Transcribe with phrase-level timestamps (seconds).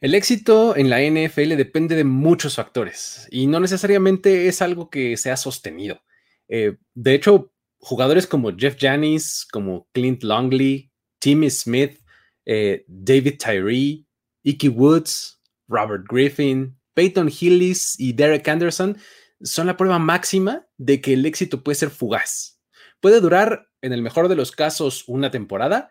[0.00, 5.16] El éxito en la NFL depende de muchos factores y no necesariamente es algo que
[5.16, 6.02] sea sostenido.
[6.48, 11.98] Eh, de hecho, jugadores como Jeff Janis, como Clint Longley, Timmy Smith,
[12.46, 14.06] eh, David Tyree,
[14.44, 18.96] Icky Woods, Robert Griffin, Peyton Hillis y Derek Anderson
[19.40, 22.60] son la prueba máxima de que el éxito puede ser fugaz.
[23.00, 25.90] Puede durar, en el mejor de los casos, una temporada,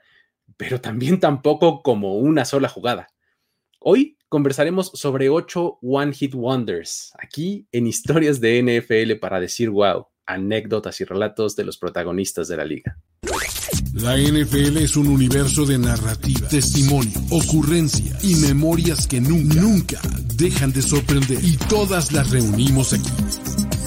[0.55, 3.09] pero también tampoco como una sola jugada.
[3.79, 10.07] Hoy conversaremos sobre ocho One Hit Wonders, aquí en historias de NFL para decir wow,
[10.25, 12.97] anécdotas y relatos de los protagonistas de la liga.
[13.93, 20.01] La NFL es un universo de narrativa, testimonio, ocurrencia y memorias que nunca, nunca
[20.35, 21.43] dejan de sorprender.
[21.43, 23.11] Y todas las reunimos aquí.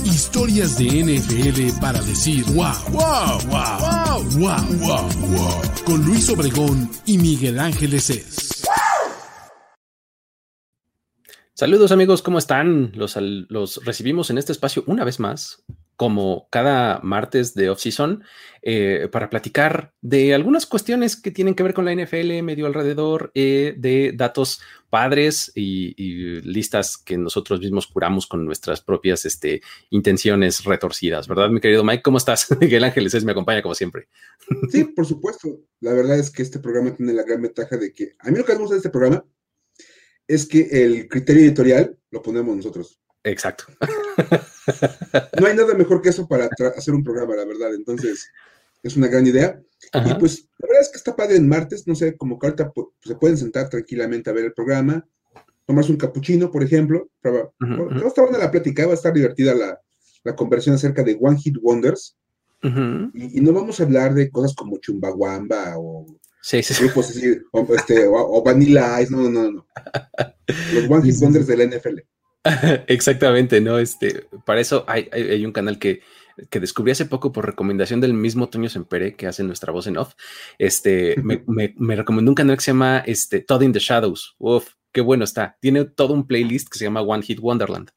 [0.05, 5.63] Historias de NFL para decir wow, wow, wow, wow, wow, wow, wow.
[5.85, 8.63] Con Luis Obregón y Miguel Ángeles es.
[11.61, 12.91] Saludos amigos, ¿cómo están?
[12.95, 15.63] Los, los recibimos en este espacio una vez más
[15.95, 18.25] como cada martes de off-season,
[18.63, 23.31] eh, para platicar de algunas cuestiones que tienen que ver con la NFL, medio alrededor,
[23.35, 25.93] eh, de datos padres y,
[26.41, 32.03] listas que nosotros mismos curamos con nuestras propias este, intenciones retorcidas, ¿verdad, mi querido Mike?
[32.03, 32.47] ¿Cómo estás?
[32.59, 34.09] Miguel Ángeles es, me acompaña como siempre.
[34.71, 35.61] Sí, por supuesto.
[35.81, 38.47] La verdad es que este programa tiene la gran ventaja de que a mí lo
[38.47, 39.23] que me gusta de este programa
[40.31, 43.01] es que el criterio editorial lo ponemos nosotros.
[43.25, 43.65] Exacto.
[45.41, 47.75] No hay nada mejor que eso para hacer un programa, la verdad.
[47.75, 48.31] Entonces,
[48.83, 49.61] es una gran idea.
[50.07, 52.71] Y pues, la verdad es que está padre en martes, no sé, como que ahorita
[52.71, 55.05] pues, se pueden sentar tranquilamente a ver el programa,
[55.67, 57.11] tomarse un capuchino, por ejemplo.
[57.25, 59.81] Va a estar buena la plática, va a estar divertida la,
[60.23, 62.17] la conversación acerca de One Hit Wonders.
[62.63, 66.07] y, no vamos a hablar de cosas como Chumbawamba o
[66.43, 69.67] sí, sí, grupos así, o, este, o, Vanilla Ice, no, no, no.
[70.73, 71.99] Los One Hit Wonders de la NFL.
[72.87, 73.79] Exactamente, ¿no?
[73.79, 76.01] Este, para eso hay, un canal que,
[76.49, 79.99] que, descubrí hace poco por recomendación del mismo Toño Sempere, que hace nuestra voz en
[79.99, 80.15] off.
[80.59, 81.43] Este, me,
[81.77, 84.37] me, recomendó un canal que se llama este, Todd in the Shadows.
[84.39, 85.57] Uf, qué bueno está.
[85.61, 87.91] Tiene todo un playlist que se llama One Hit Wonderland.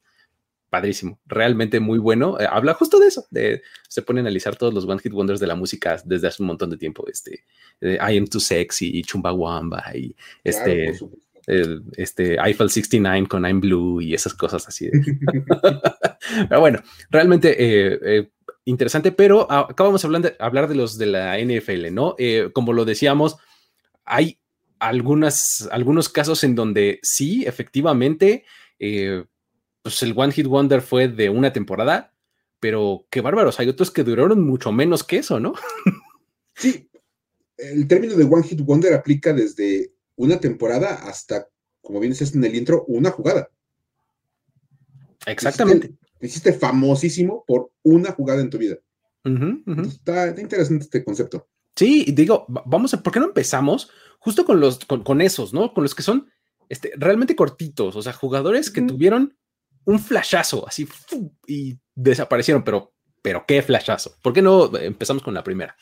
[0.74, 2.40] Padrísimo, realmente muy bueno.
[2.40, 5.38] Eh, habla justo de eso, de, se pone a analizar todos los One Hit Wonders
[5.38, 7.04] de la música desde hace un montón de tiempo.
[7.06, 7.44] Este,
[7.80, 10.94] I Am Too Sexy y Chumbawamba y este
[11.46, 14.90] el, este, Eiffel 69 con I'm Blue y esas cosas así.
[16.48, 16.80] pero bueno,
[17.10, 18.30] realmente eh, eh,
[18.64, 22.14] interesante, pero acabamos hablando, de hablar de los de la NFL, ¿no?
[22.18, 23.36] Eh, como lo decíamos,
[24.04, 24.38] hay
[24.78, 28.44] algunas, algunos casos en donde sí, efectivamente,
[29.84, 32.14] pues el One Hit Wonder fue de una temporada,
[32.58, 35.52] pero qué bárbaros, hay otros que duraron mucho menos que eso, ¿no?
[36.56, 36.88] sí,
[37.58, 41.48] el término de One Hit Wonder aplica desde una temporada hasta,
[41.82, 43.50] como bien dices en el intro, una jugada.
[45.26, 45.92] Exactamente.
[46.18, 48.78] hiciste, famosísimo por una jugada en tu vida.
[49.86, 51.46] Está, interesante este concepto.
[51.76, 55.74] Sí, digo, vamos a, ¿por qué no empezamos justo con los, con, esos, ¿no?
[55.74, 56.30] Con los que son
[56.70, 59.36] este, realmente cortitos, o sea, jugadores que tuvieron
[59.84, 60.88] un flashazo, así,
[61.46, 64.16] y desaparecieron, pero, pero qué flashazo.
[64.22, 65.76] ¿Por qué no empezamos con la primera?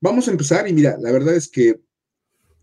[0.00, 1.80] Vamos a empezar y mira, la verdad es que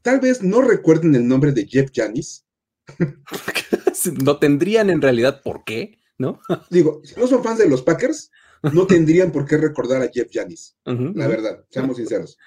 [0.02, 2.46] tal vez no recuerden el nombre de Jeff Janis.
[4.24, 6.40] no tendrían en realidad por qué, ¿no?
[6.69, 8.31] Digo, si no son fans de los Packers,
[8.74, 10.78] no tendrían por qué recordar a Jeff Janis.
[10.85, 12.38] la verdad, seamos sinceros.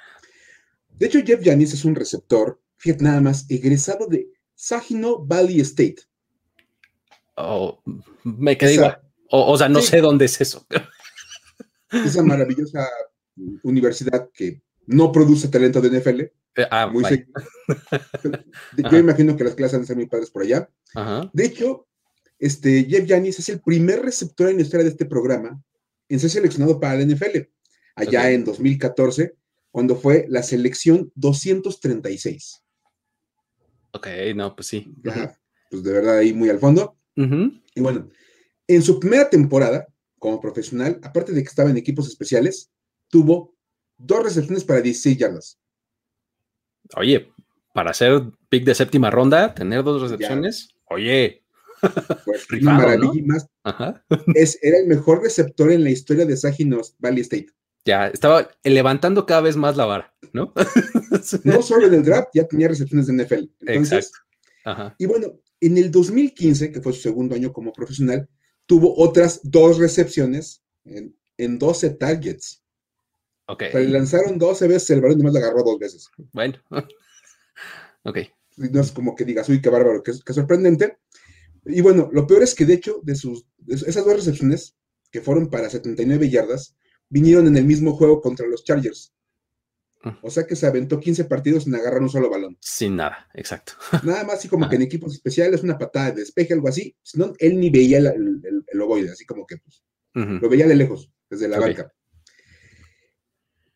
[0.89, 6.03] De hecho, Jeff Janis es un receptor, fíjate nada más, egresado de Saginaw Valley State.
[7.43, 7.83] Oh,
[8.25, 9.01] me quedé igual.
[9.31, 10.67] O, sea, no sé dónde es eso.
[11.91, 12.89] Esa maravillosa
[13.63, 16.21] universidad que no produce talento de NFL,
[16.57, 17.05] eh, ah, muy
[18.91, 20.69] Yo imagino que las clases han de ser muy padres por allá.
[21.33, 21.87] De hecho,
[22.39, 25.63] este, Jeff Janis es el primer receptor en la historia de este programa
[26.09, 27.39] en ser seleccionado para la NFL,
[27.95, 29.37] allá en 2014,
[29.71, 32.65] cuando fue la selección 236.
[33.93, 34.93] Ok, no, pues sí.
[35.71, 36.97] pues de verdad ahí muy al fondo.
[37.17, 38.09] Y bueno,
[38.67, 39.87] en su primera temporada
[40.19, 42.71] como profesional, aparte de que estaba en equipos especiales,
[43.09, 43.55] tuvo
[43.99, 45.59] dos recepciones para 16 yardas.
[46.97, 47.33] Oye,
[47.75, 51.43] para ser pick de séptima ronda, tener dos recepciones, oye.
[52.27, 53.47] Pues, maravilla más.
[54.35, 57.47] Es, era el mejor receptor en la historia de Saginos Valley State.
[57.87, 60.53] Ya, estaba levantando cada vez más la vara, ¿no?
[61.45, 63.45] no solo en el draft, ya tenía recepciones de NFL.
[63.67, 64.19] Exacto.
[64.99, 68.29] Y bueno, en el 2015, que fue su segundo año como profesional,
[68.67, 72.63] tuvo otras dos recepciones en, en 12 targets.
[73.47, 73.65] Ok.
[73.75, 76.09] le lanzaron 12 veces, el balón nomás le agarró dos veces.
[76.33, 76.55] Bueno.
[78.05, 78.19] ok.
[78.57, 80.99] no es como que digas, uy, qué bárbaro, qué, sorprendente.
[81.67, 84.77] Y bueno, lo peor es que de hecho, de sus, esas dos recepciones,
[85.11, 86.77] que fueron para 79 yardas,
[87.09, 89.13] vinieron en el mismo juego contra los Chargers.
[90.23, 92.57] O sea que se aventó 15 partidos sin agarrar un solo balón.
[92.61, 93.75] Sin nada, exacto.
[94.03, 96.97] Nada más así como que en equipos especiales, una patada de despeje, algo así.
[97.03, 101.13] Si no, él ni veía el, el, así como que pues, lo veía de lejos,
[101.29, 101.93] desde la banca.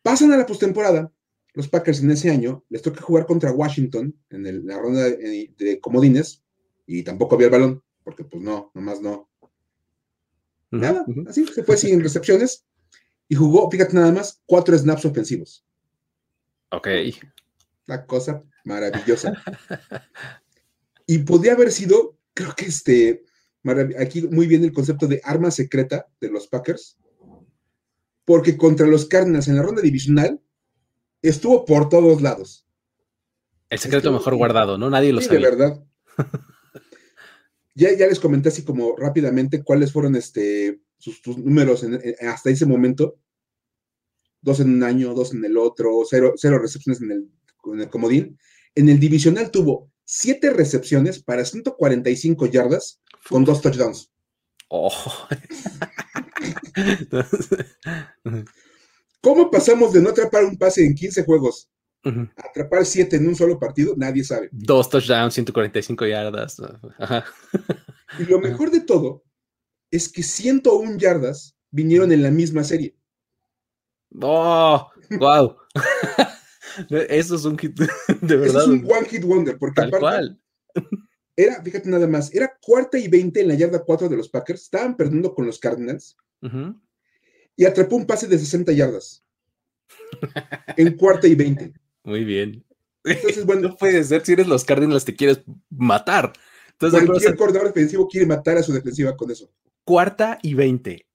[0.01, 1.11] Pasan a la postemporada
[1.55, 6.43] los Packers en ese año les toca jugar contra Washington en la ronda de, comodines
[6.85, 9.29] y tampoco había el balón, porque pues no, nomás no.
[10.69, 12.65] Nada, así se fue sin recepciones
[13.29, 15.64] y jugó, fíjate nada más, cuatro snaps ofensivos.
[16.69, 16.87] Ok.
[17.85, 19.33] La cosa maravillosa.
[21.07, 23.23] y podía haber sido, creo que este,
[23.99, 26.97] aquí muy bien el concepto de arma secreta de los Packers,
[28.25, 30.41] porque contra los Cardinals en la ronda divisional
[31.21, 32.65] estuvo por todos lados.
[33.69, 34.89] El secreto mejor guardado, ¿no?
[34.89, 35.49] Nadie lo sí, sabía.
[35.49, 35.83] De verdad.
[37.75, 41.85] ya, ya les comenté así como rápidamente cuáles fueron este, sus, números
[42.21, 43.17] hasta ese momento.
[44.45, 47.27] Dos en un año, dos en el otro, cero, cero recepciones en el,
[47.73, 48.37] en el comodín.
[48.75, 54.11] En el divisional tuvo siete recepciones para 145 yardas con dos touchdowns.
[54.67, 54.93] Oh.
[59.21, 61.71] ¿Cómo pasamos de no atrapar un pase en 15 juegos
[62.03, 63.95] a atrapar 7 en un solo partido?
[63.97, 64.49] Nadie sabe.
[64.51, 66.61] Dos touchdowns, 145 yardas.
[68.19, 69.23] Y lo mejor de todo
[69.89, 72.95] es que 101 yardas vinieron en la misma serie.
[74.21, 74.89] ¡Oh!
[75.19, 75.55] ¡Wow!
[76.89, 77.77] Eso es un hit
[78.21, 78.63] de verdad.
[78.63, 80.39] es un one hit wonder, porque Tal cual.
[81.35, 84.63] era, fíjate nada más, era cuarta y 20 en la yarda 4 de los Packers,
[84.63, 86.17] estaban perdiendo con los Cardinals
[87.55, 89.25] y atrapó un pase de 60 yardas.
[90.77, 91.73] en cuarta y 20.
[92.03, 92.63] Muy bien.
[93.03, 93.69] Entonces, bueno.
[93.69, 96.33] No puede ser, si eres los Cardinals te quieres matar.
[96.71, 99.49] Entonces, cualquier coordinador defensivo quiere matar a su defensiva con eso.
[99.85, 101.07] Cuarta y 20.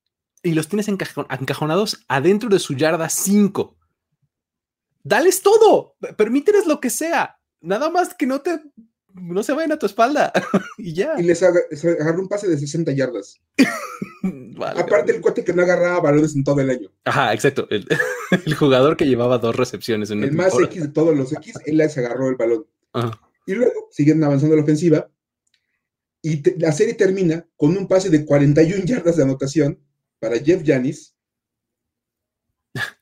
[0.43, 3.77] Y los tienes encajonados adentro de su yarda 5.
[5.03, 5.97] Dales todo.
[6.17, 7.39] Permíteles lo que sea.
[7.61, 8.61] Nada más que no te
[9.15, 10.33] no se vayan a tu espalda
[10.79, 11.15] y ya.
[11.19, 13.41] Y les, agarró un pase de 60 yardas.
[14.77, 16.91] Aparte, el cuate que no agarraba balones en todo el año.
[17.05, 17.67] Ajá, exacto.
[17.71, 17.87] El,
[18.59, 21.97] jugador que llevaba dos recepciones en El más X de todos los X, él les
[21.97, 22.67] agarró el balón.
[23.47, 25.09] Y luego siguen avanzando la ofensiva.
[26.23, 29.79] Y la serie termina con un pase de 41 yardas de anotación
[30.21, 31.17] para Jeff Janis.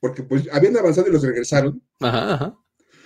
[0.01, 1.83] Porque pues habían avanzado y los regresaron.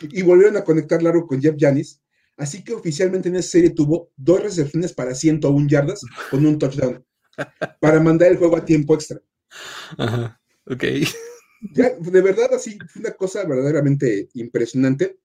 [0.02, 2.02] Y volvieron a conectar largo con Jeff Janis
[2.38, 6.02] Así que oficialmente en esa serie tuvo dos recepciones para 101 yardas
[6.32, 7.06] con un touchdown
[7.80, 9.20] para mandar el juego a tiempo extra.
[9.98, 10.84] Ajá, ok.
[11.72, 15.20] de verdad, así, fue una cosa verdaderamente impresionante.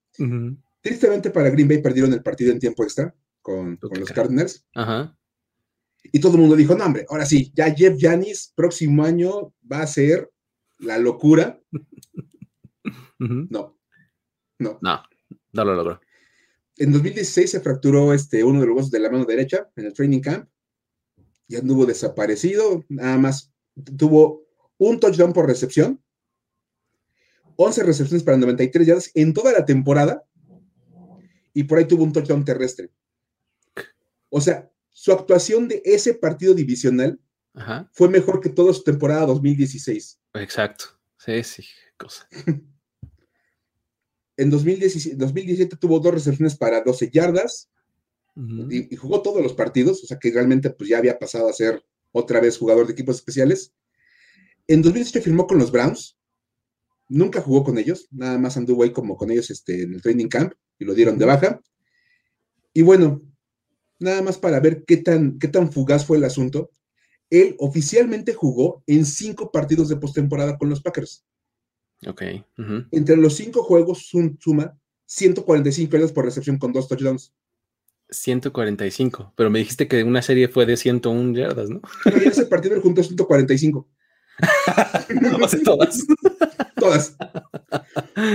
[0.80, 4.66] Tristemente para Green Bay perdieron el partido en tiempo extra con, los Cardinals.
[4.74, 5.17] Ajá.
[6.04, 9.82] Y todo el mundo dijo, no, hombre, ahora sí, ya Jeff Janis próximo año va
[9.82, 10.30] a ser
[10.78, 11.60] la locura.
[13.18, 13.76] No.
[14.60, 14.78] No.
[14.80, 15.02] No,
[15.52, 16.00] no lo logró.
[16.76, 19.92] En 2016 se fracturó este, uno de los huesos de la mano derecha en el
[19.92, 20.48] training camp.
[21.48, 23.52] y anduvo desaparecido, nada más
[23.96, 24.44] tuvo
[24.78, 26.00] un touchdown por recepción,
[27.56, 30.22] 11 recepciones para 93 yardas en toda la temporada
[31.52, 32.90] y por ahí tuvo un touchdown terrestre.
[34.30, 37.20] O sea, su actuación de ese partido divisional
[37.92, 40.18] fue mejor que toda su temporada 2016.
[40.34, 40.86] Exacto.
[41.16, 41.64] Sí, sí,
[41.96, 42.28] cosa.
[44.36, 47.68] En 2017, tuvo dos recepciones para 12 yardas
[48.70, 51.84] y, jugó todos los partidos, o sea que realmente pues ya había pasado a ser
[52.12, 53.74] otra vez jugador de equipos especiales.
[54.68, 56.16] En 2018 firmó con los Browns,
[57.08, 60.28] nunca jugó con ellos, nada más anduvo ahí como con ellos este, en el training
[60.28, 61.60] camp y lo dieron de baja.
[62.72, 63.27] Y bueno,
[63.98, 66.70] nada más para ver qué tan, qué tan fugaz fue el asunto,
[67.30, 71.24] él oficialmente jugó en cinco partidos de postemporada con los Packers.
[72.06, 72.22] Ok.
[72.92, 77.32] Entre los cinco juegos suma 145 yardas por recepción con dos touchdowns.
[78.10, 81.80] 145, pero me dijiste que una serie fue de 101 yardas, ¿no?
[82.04, 83.86] Pero ese partido él juntó 145.
[85.20, 86.06] no, todas.
[86.76, 87.16] todas.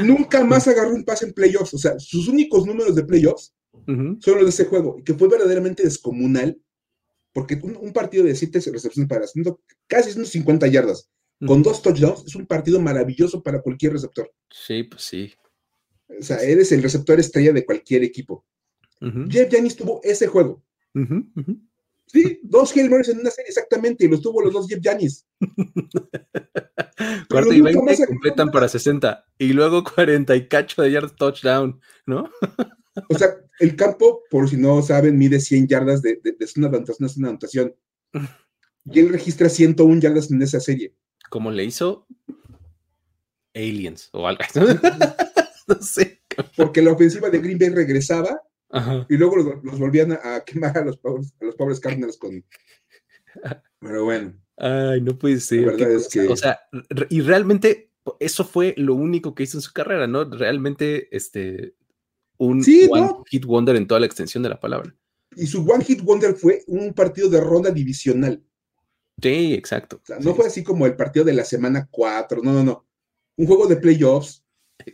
[0.04, 1.74] Nunca más agarró un pase en playoffs.
[1.74, 3.54] O sea, sus únicos números de playoffs
[3.86, 6.60] son los de ese juego, y que fue verdaderamente descomunal,
[7.34, 9.26] porque un, partido de 7 recepciones para
[9.88, 11.10] casi 150 yardas
[11.46, 14.32] con dos touchdowns, es un partido maravilloso para cualquier receptor.
[14.50, 15.34] Sí, pues sí.
[16.08, 18.46] O sea, eres el receptor estrella de cualquier equipo.
[19.30, 20.64] Jeff Janis tuvo ese juego.
[22.08, 25.26] Sí, dos Hail en una serie, exactamente, y los tuvo los dos Jeff Janis.
[27.30, 32.30] Cuarto y 20 completan para 60, y luego 40 y cacho de yards touchdown, ¿no?
[33.10, 36.68] O sea, el campo, por si no saben, mide 100 yardas de, de, de una
[36.68, 37.76] anotación, es una anotación.
[38.86, 40.94] Y él registra 101 yardas en esa serie.
[41.30, 42.06] ¿Cómo le hizo?
[43.56, 44.44] Aliens o algo.
[45.68, 46.22] no sé.
[46.56, 48.42] Porque la ofensiva de Green Bay regresaba
[49.08, 52.44] y luego los, volvían a, quemar a los, pobres, a los pobres Cardinals con.
[53.80, 54.34] Pero bueno.
[54.58, 55.62] Ay, no puede ser.
[55.62, 56.28] La verdad es que.
[56.28, 56.60] O sea,
[57.10, 60.26] y realmente eso fue lo único que hizo en su carrera, ¿no?
[60.26, 61.76] Realmente, este.
[62.38, 64.96] Un one hit wonder en toda la extensión de la palabra.
[65.36, 68.44] Y su one hit wonder fue un partido de ronda divisional.
[69.22, 69.98] Sí, exacto.
[69.98, 72.86] O sea, no fue así como el partido de la semana 4, no, no, no.
[73.38, 74.44] Un juego de playoffs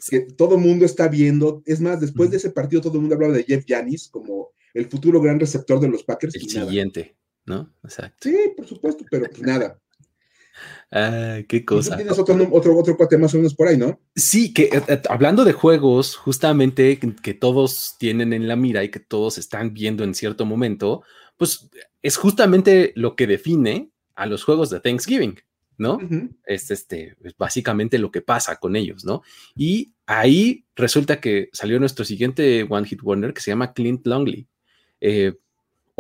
[0.10, 1.63] que todo el mundo está viendo.
[1.65, 4.88] Es más, después de ese partido todo el mundo hablaba de Jeff Yanis como el
[4.88, 6.36] futuro gran receptor de los Packers.
[6.36, 7.15] El siguiente,
[7.46, 7.74] ¿no?
[7.84, 8.29] Exacto.
[8.29, 9.79] Sí, por supuesto, pero pues nada.
[10.91, 11.95] Ay, qué cosa.
[11.95, 13.99] tienes otro, otro, otro cuate más o menos por ahí, ¿no?
[14.15, 18.89] Sí, que eh, eh, hablando de juegos, justamente que, todos tienen en la mira y
[18.89, 21.03] que todos están viendo en cierto momento,
[21.37, 21.69] pues
[22.01, 25.39] es justamente lo que define a los juegos de Thanksgiving.
[25.77, 25.97] ¿no?
[26.45, 29.21] Es este, básicamente lo que pasa con ellos, ¿no?
[29.55, 34.45] Y ahí resulta que salió nuestro siguiente One Hit Wonder que se llama Clint Longley.
[34.99, 35.35] Eh,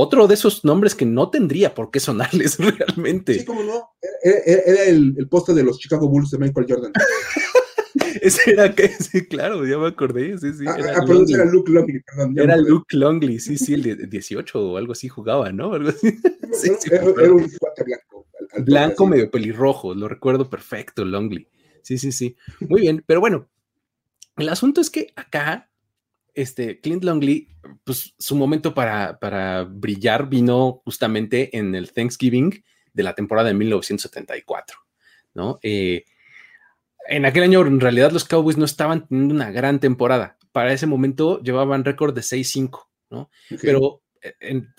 [0.01, 3.39] otro de esos nombres que no tendría por qué sonarles realmente.
[3.39, 3.89] Sí, como no.
[4.23, 6.93] Era, el, el poste de los Chicago Bulls de Michael Jordan.
[8.21, 10.37] Ese era que, sí, claro, ya me acordé.
[10.37, 12.39] Sí, sí, ah, era, ah, era Luke Longley, perdón.
[12.39, 15.73] Era Luke Longley, sí, sí, el de 18 o algo así jugaba, ¿no?
[15.73, 16.07] Algo así.
[16.53, 18.27] Sí, era, era, un cuate blanco.
[18.59, 21.47] Blanco medio pelirrojo, lo recuerdo perfecto, Longley.
[21.83, 22.35] Sí, sí, sí.
[22.61, 23.47] Muy bien, pero bueno,
[24.37, 25.68] el asunto es que acá,
[26.33, 27.47] este, Clint Longley,
[27.83, 33.53] pues su momento para, para brillar vino justamente en el Thanksgiving de la temporada de
[33.55, 34.77] 1974,
[35.33, 35.59] ¿no?
[35.61, 36.05] Eh,
[37.07, 40.37] en aquel año, en realidad, los Cowboys no estaban teniendo una gran temporada.
[40.51, 43.31] Para ese momento llevaban récord de 6-5, ¿no?
[43.61, 44.01] Pero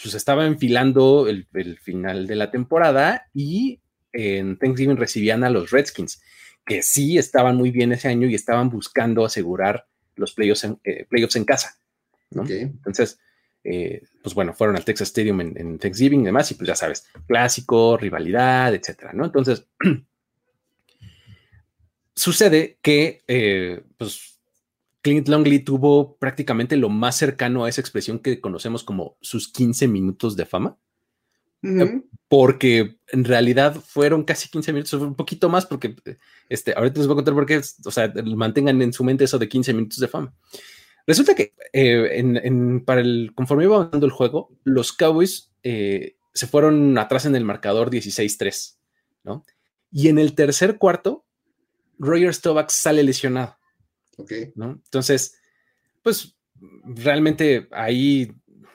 [0.02, 1.46] pues estaba enfilando el,
[1.80, 3.80] final de la temporada y
[4.12, 6.22] en Thanksgiving recibían a los Redskins,
[6.66, 9.86] que sí estaban muy bien ese año y estaban buscando asegurar
[10.20, 11.78] los playoffs en, eh, en casa.
[12.30, 13.18] Entonces,
[13.64, 17.06] eh, pues bueno, fueron al Texas Stadium en, Thanksgiving y demás, y pues ya sabes,
[17.26, 19.24] clásico, rivalidad, etcétera, ¿no?
[19.24, 19.66] Entonces,
[22.14, 24.38] sucede que, eh, pues
[25.02, 29.88] Clint Longley tuvo prácticamente lo más cercano a esa expresión que conocemos como sus 15
[29.88, 30.76] minutos de fama.
[32.28, 35.96] Porque en realidad fueron casi 15 minutos, un poquito más, porque
[36.48, 39.38] este, ahorita les voy a contar por qué, o sea, mantengan en su mente eso
[39.38, 40.34] de 15 minutos de fama.
[41.06, 46.96] Resulta que eh, para el, conforme iba avanzando el juego, los Cowboys eh, se fueron
[46.98, 48.76] atrás en el marcador 16-3,
[49.24, 49.44] ¿no?
[49.90, 51.26] Y en el tercer cuarto,
[51.98, 53.56] Roger Staubach sale lesionado.
[54.54, 54.80] ¿no?
[54.84, 55.38] Entonces,
[56.02, 56.36] pues
[56.84, 58.32] realmente ahí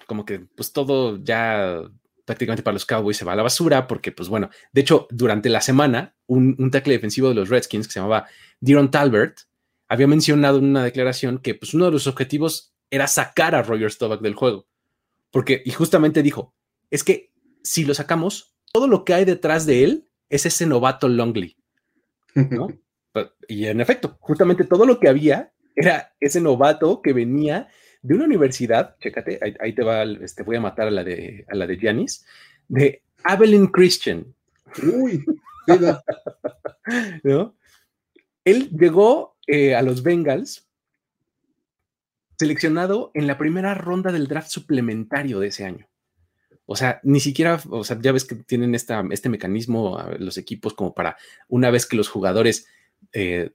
[0.07, 1.81] como que pues todo ya
[2.25, 5.49] prácticamente para los Cowboys se va a la basura porque pues bueno, de hecho durante
[5.49, 8.27] la semana un, un tackle defensivo de los Redskins que se llamaba
[8.59, 9.41] Diron Talbert
[9.87, 13.91] había mencionado en una declaración que pues uno de los objetivos era sacar a Roger
[13.91, 14.67] Staubach del juego
[15.35, 16.53] porque y justamente dijo,
[16.89, 21.09] es que si lo sacamos, todo lo que hay detrás de él es ese novato
[21.09, 21.57] Longley,
[22.33, 22.69] ¿no?
[23.47, 27.67] y en efecto, justamente todo lo que había era ese novato que venía
[28.05, 31.55] de una universidad, chécate, ahí, te va, este, voy a matar a la de a
[31.55, 32.23] la de Giannis,
[32.67, 34.27] de Abilene Christian.
[34.83, 35.25] Uy,
[37.23, 37.55] ¿no?
[38.43, 40.69] Él llegó eh, a los Bengals
[42.37, 45.87] seleccionado en la primera ronda del draft suplementario de ese año.
[46.67, 50.75] O sea, ni siquiera, o sea, ya ves que tienen esta, este mecanismo los equipos
[50.75, 52.67] como para una vez que los jugadores
[53.13, 53.51] eh,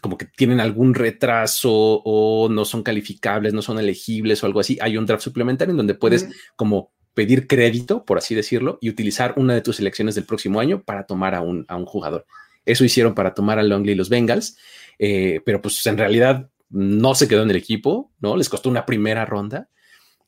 [0.00, 4.78] como que tienen algún retraso o no son calificables, no son elegibles o algo así,
[4.80, 9.34] hay un draft suplementario en donde puedes como pedir crédito, por así decirlo, y utilizar
[9.36, 12.26] una de tus selecciones del próximo año para tomar a un, a un jugador.
[12.64, 14.56] Eso hicieron para tomar a Longley los Bengals,
[14.98, 18.36] eh, pero pues en realidad no se quedó en el equipo, ¿no?
[18.36, 19.68] Les costó una primera ronda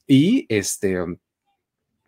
[0.07, 0.97] y este,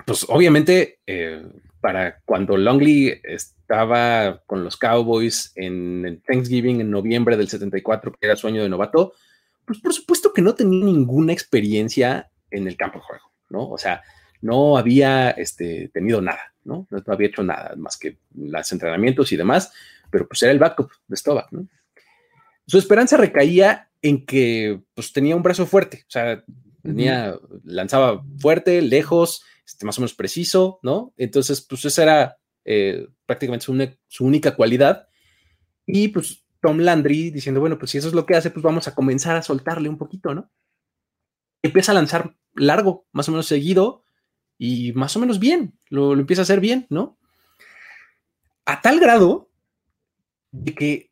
[0.06, 1.44] pues obviamente eh,
[1.82, 8.36] para cuando Longley estaba con los Cowboys en Thanksgiving en noviembre del 74, que era
[8.36, 9.12] sueño de novato,
[9.66, 13.68] pues por supuesto que no tenía ninguna experiencia en el campo de juego, ¿no?
[13.68, 14.02] O sea,
[14.40, 16.86] no había este, tenido nada, ¿no?
[16.88, 19.72] No había hecho nada más que los entrenamientos y demás,
[20.08, 21.66] pero pues era el backup de Stovak, ¿no?
[22.64, 26.44] Su esperanza recaía en que pues tenía un brazo fuerte, o sea,
[26.82, 31.12] tenía, lanzaba fuerte, lejos, este, más o menos preciso, ¿no?
[31.16, 33.66] Entonces, pues esa era eh, prácticamente
[34.08, 35.08] su, única cualidad.
[35.86, 38.88] Y pues Tom Landry diciendo, bueno, pues si eso es lo que hace, pues vamos
[38.88, 40.50] a comenzar a soltarle un poquito, ¿no?
[41.62, 44.04] empieza a lanzar largo, más o menos seguido
[44.58, 47.18] y más o menos bien, lo, empieza a hacer bien, ¿no?
[48.64, 49.50] A tal grado
[50.50, 51.11] de que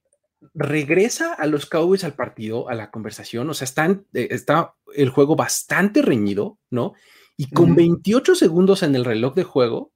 [0.54, 5.10] regresa a los Cowboys al partido, a la conversación, o sea, están, eh, está el
[5.10, 6.94] juego bastante reñido, ¿no?
[7.36, 9.92] Y con 28 segundos en el reloj de juego,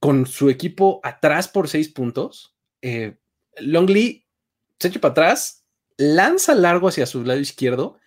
[0.00, 3.16] con su equipo atrás por 6 puntos, eh,
[3.58, 4.26] Longley
[4.78, 5.64] se echa para atrás,
[5.96, 7.98] lanza largo hacia su lado izquierdo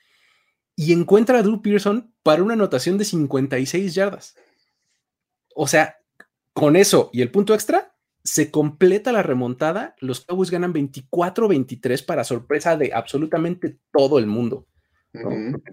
[0.75, 4.35] y encuentra a Drew Pearson para una anotación de 56 yardas.
[5.55, 5.97] O sea,
[6.53, 7.95] con eso y el punto extra,
[8.29, 9.95] se completa la remontada.
[10.01, 14.67] Los Cowboys ganan 24-23 para sorpresa de absolutamente todo el mundo.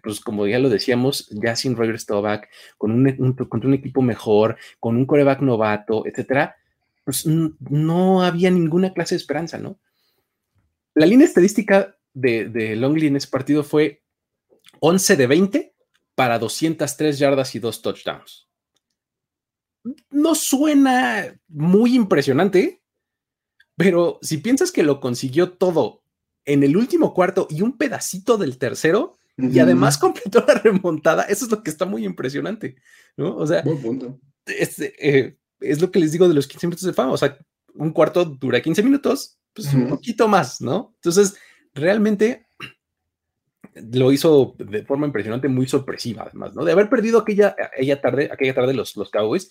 [0.02, 2.48] pues como ya lo decíamos, ya sin Roger Staubach,
[2.78, 6.56] con un, con un equipo mejor, con un coreback novato, etcétera,
[7.04, 9.78] pues no había ninguna clase de esperanza, ¿no?
[10.94, 14.02] La línea estadística de, de Longley en ese partido fue
[14.80, 15.74] 11 de 20
[16.14, 18.45] para 203 yardas y dos touchdowns.
[20.10, 22.82] No suena muy impresionante,
[23.76, 26.02] pero si piensas que lo consiguió todo
[26.44, 31.44] en el último cuarto y un pedacito del tercero, y además completó la remontada, eso
[31.44, 32.76] es lo que está muy impresionante,
[33.16, 33.36] ¿no?
[33.36, 33.62] O sea,
[34.46, 37.36] eh, Es, lo que les digo de los 15 minutos de fama, o sea,
[37.74, 40.94] un cuarto dura 15 minutos, pues un poquito más, ¿no?
[40.96, 41.36] Entonces,
[41.74, 42.46] realmente
[43.92, 46.64] lo hizo de forma impresionante, muy sorpresiva, además, ¿no?
[46.64, 49.50] De haber perdido aquella, aquella tarde, aquella tarde los, los Cowboys,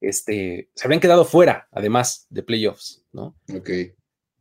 [0.00, 3.36] este, se habrían quedado fuera, además, de playoffs, ¿no?
[3.54, 3.70] Ok.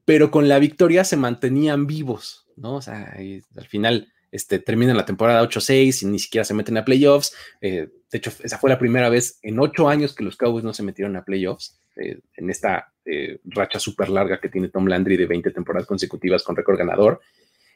[0.05, 2.75] Pero con la victoria se mantenían vivos, ¿no?
[2.75, 3.15] O sea,
[3.55, 7.33] al final este, terminan la temporada 8-6 y ni siquiera se meten a playoffs.
[7.61, 10.73] Eh, de hecho, esa fue la primera vez en ocho años que los Cowboys no
[10.73, 15.15] se metieron a playoffs, eh, en esta eh, racha súper larga que tiene Tom Landry
[15.15, 17.21] de 20 temporadas consecutivas con récord ganador.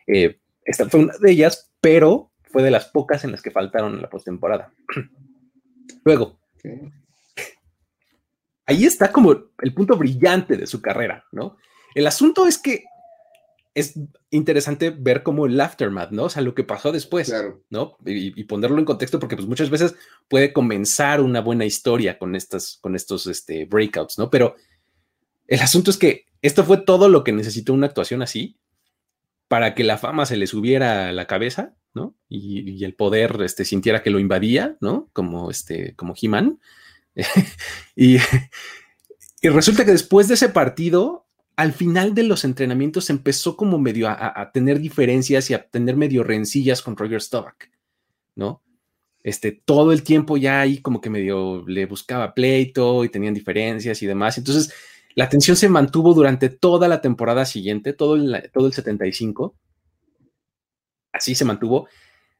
[0.06, 4.02] Esta fue una de ellas, pero fue de las pocas en las que faltaron en
[4.02, 4.74] la postemporada.
[6.04, 6.40] Luego,
[8.70, 11.58] ahí está como el punto brillante de su carrera, ¿no?
[11.96, 12.84] El asunto es que
[13.74, 16.26] es interesante ver como el aftermath, ¿no?
[16.26, 17.34] O sea, lo que pasó después,
[17.72, 17.98] ¿no?
[18.06, 19.96] Y, ponerlo en contexto porque pues muchas veces
[20.28, 24.30] puede comenzar una buena historia con, estas, con estos este, breakouts, ¿no?
[24.30, 24.56] Pero
[25.48, 28.60] el asunto es que esto fue todo lo que necesitó una actuación así
[29.48, 32.16] para que la fama se le subiera a la cabeza, ¿no?
[32.28, 35.10] Y, el poder este, sintiera que lo invadía, ¿no?
[35.12, 36.60] Como, este, como He-Man.
[37.96, 38.18] y,
[39.42, 44.52] resulta que después de ese partido, al final de los entrenamientos empezó como medio a,
[44.54, 47.70] tener diferencias y a tener medio rencillas con Roger Staubach,
[48.36, 48.64] ¿no?
[49.22, 54.02] Este, todo el tiempo ya ahí como que medio le buscaba pleito y tenían diferencias
[54.02, 54.38] y demás.
[54.38, 54.74] Entonces,
[55.16, 59.54] la tensión se mantuvo durante toda la temporada siguiente, todo el, todo el 75.
[61.12, 61.90] Así se mantuvo.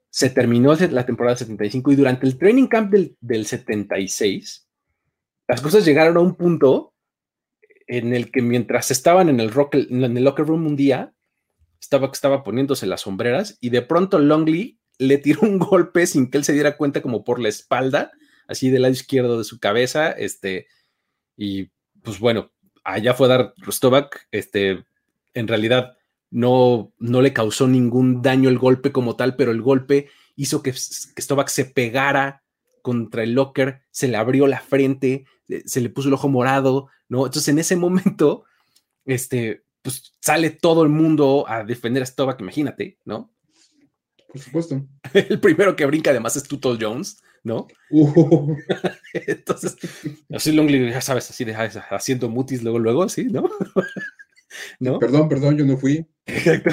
[0.10, 4.69] Se terminó la temporada 75 y durante el training camp del, 76,
[5.50, 6.94] las cosas llegaron a un punto
[7.88, 11.16] en el que mientras estaban en el, en el locker room un día,
[11.82, 16.38] estaba, estaba poniéndose las sombreras y de pronto Longley le tiró un golpe sin que
[16.38, 18.12] él se diera cuenta como por la espalda,
[18.48, 20.68] así del lado izquierdo de su cabeza, este,
[21.36, 21.72] y
[22.04, 22.52] pues bueno,
[22.84, 24.86] allá fue a dar Rostovak, este,
[25.34, 25.98] en realidad
[26.30, 30.74] no, no le causó ningún daño el golpe como tal, pero el golpe hizo que,
[30.74, 32.44] que se pegara
[32.84, 35.26] contra el locker, se le abrió la frente,
[35.66, 37.26] se le puso el ojo morado, ¿no?
[37.26, 38.46] Entonces en ese momento,
[39.06, 43.32] este, pues sale todo el mundo a defender a Stovak, imagínate, ¿no?
[44.28, 44.86] Por supuesto.
[45.14, 47.68] El primero que brinca además es Tuttle Jones, ¿no?
[47.90, 48.56] Uh.
[49.14, 49.78] Entonces,
[50.32, 53.50] así Longley, ya sabes, así de, haciendo mutis luego, luego, sí, ¿no?
[54.80, 55.00] ¿No?
[55.00, 56.06] Perdón, perdón, yo no fui.
[56.26, 56.72] Exacto.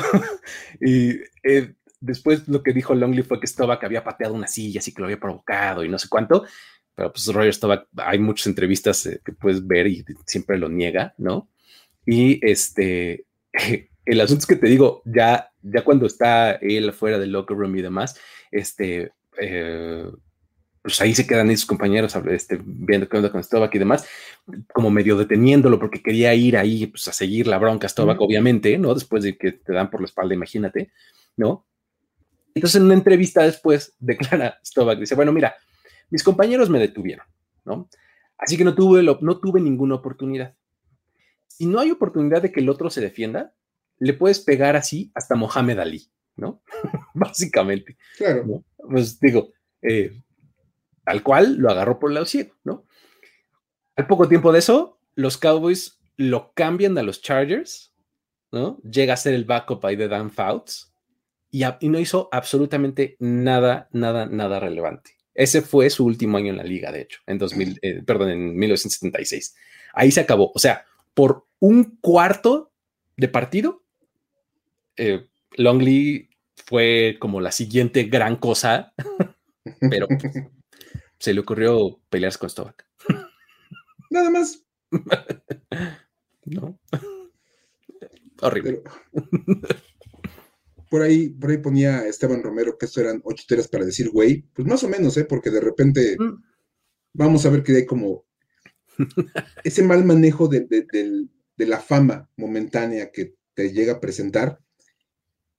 [0.81, 4.93] Y eh, después lo que dijo Longley fue que Stovak había pateado una silla, así
[4.93, 6.45] que lo había provocado y no sé cuánto.
[6.97, 11.15] Pero pues Roger Stovak, hay muchas entrevistas eh, que puedes ver y siempre lo niega,
[11.19, 11.49] ¿no?
[12.07, 13.27] Y este,
[14.05, 17.77] el asunto es que te digo, ya, ya cuando está él fuera del locker room
[17.77, 18.19] y demás,
[18.51, 20.07] este, eh,
[20.81, 24.09] pues ahí se quedan sus compañeros este, viendo qué onda con Stovak y demás,
[24.73, 28.95] como medio deteniéndolo porque quería ir ahí pues, a seguir la bronca Stovak, obviamente, ¿no?
[28.95, 30.93] Después de que te dan por la espalda, imagínate,
[31.37, 31.67] ¿no?
[32.55, 35.57] Entonces en una entrevista después declara Stovak, dice, bueno, mira,
[36.11, 37.27] mis compañeros me detuvieron,
[37.65, 37.89] ¿no?
[38.39, 40.55] Así que no tuve, no tuve ninguna oportunidad.
[41.47, 43.55] Si no hay oportunidad de que el otro se defienda,
[43.99, 46.63] le puedes pegar así hasta Mohamed Ali, ¿no?
[47.15, 47.97] Básicamente.
[48.19, 48.63] Claro.
[48.77, 50.23] Pues digo, eh,
[51.07, 52.85] Tal cual lo agarró por el lado ciego, ¿no?
[53.95, 57.95] Al poco tiempo de eso, los Cowboys lo cambian a los Chargers,
[58.51, 58.79] ¿no?
[58.83, 60.93] Llega a ser el backup ahí de Dan Fouts
[61.53, 65.16] y, no hizo absolutamente nada, nada, nada relevante.
[65.37, 68.57] Ese fue su último año en la liga, de hecho, en 2000, eh, perdón, en
[68.57, 69.55] 1976.
[69.93, 70.51] Ahí se acabó.
[70.55, 72.73] O sea, por un cuarto
[73.19, 73.83] de partido,
[74.97, 78.95] eh, Longley fue como la siguiente gran cosa,
[79.91, 80.09] pero
[81.19, 82.87] se le ocurrió pelearse con Stovak.
[84.11, 84.65] Nada más.
[86.47, 86.79] no.
[88.41, 88.83] Horrible.
[90.91, 94.43] Por ahí, por ahí ponía Esteban Romero que esto eran ocho teras para decir güey.
[94.53, 95.25] Pues más o menos, ¿eh?
[95.25, 96.43] Porque de repente mm.
[97.15, 98.25] vamos a ver que hay como
[99.65, 100.67] ese mal manejo de,
[101.57, 104.61] la fama momentánea que te llega a presentar.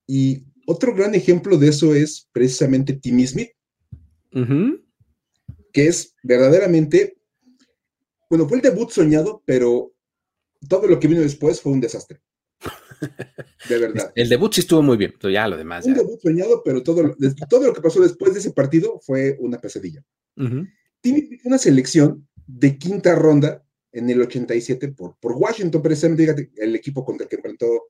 [0.05, 3.51] Y otro gran ejemplo de eso es precisamente Timmy Smith,
[5.73, 7.17] que es verdaderamente,
[8.29, 9.93] bueno, fue el debut soñado, pero
[10.69, 12.21] todo lo que vino después fue un desastre.
[13.69, 14.11] De verdad.
[14.15, 15.85] El debut sí estuvo muy bien, pero ya lo demás.
[15.85, 17.15] Un debut soñado, pero todo,
[17.49, 20.03] todo lo que pasó después de ese partido fue una pesadilla.
[21.01, 26.75] Timmy fue una selección de quinta ronda en el 87 por, por Washington, precisamente, el
[26.75, 27.89] equipo contra el que enfrentó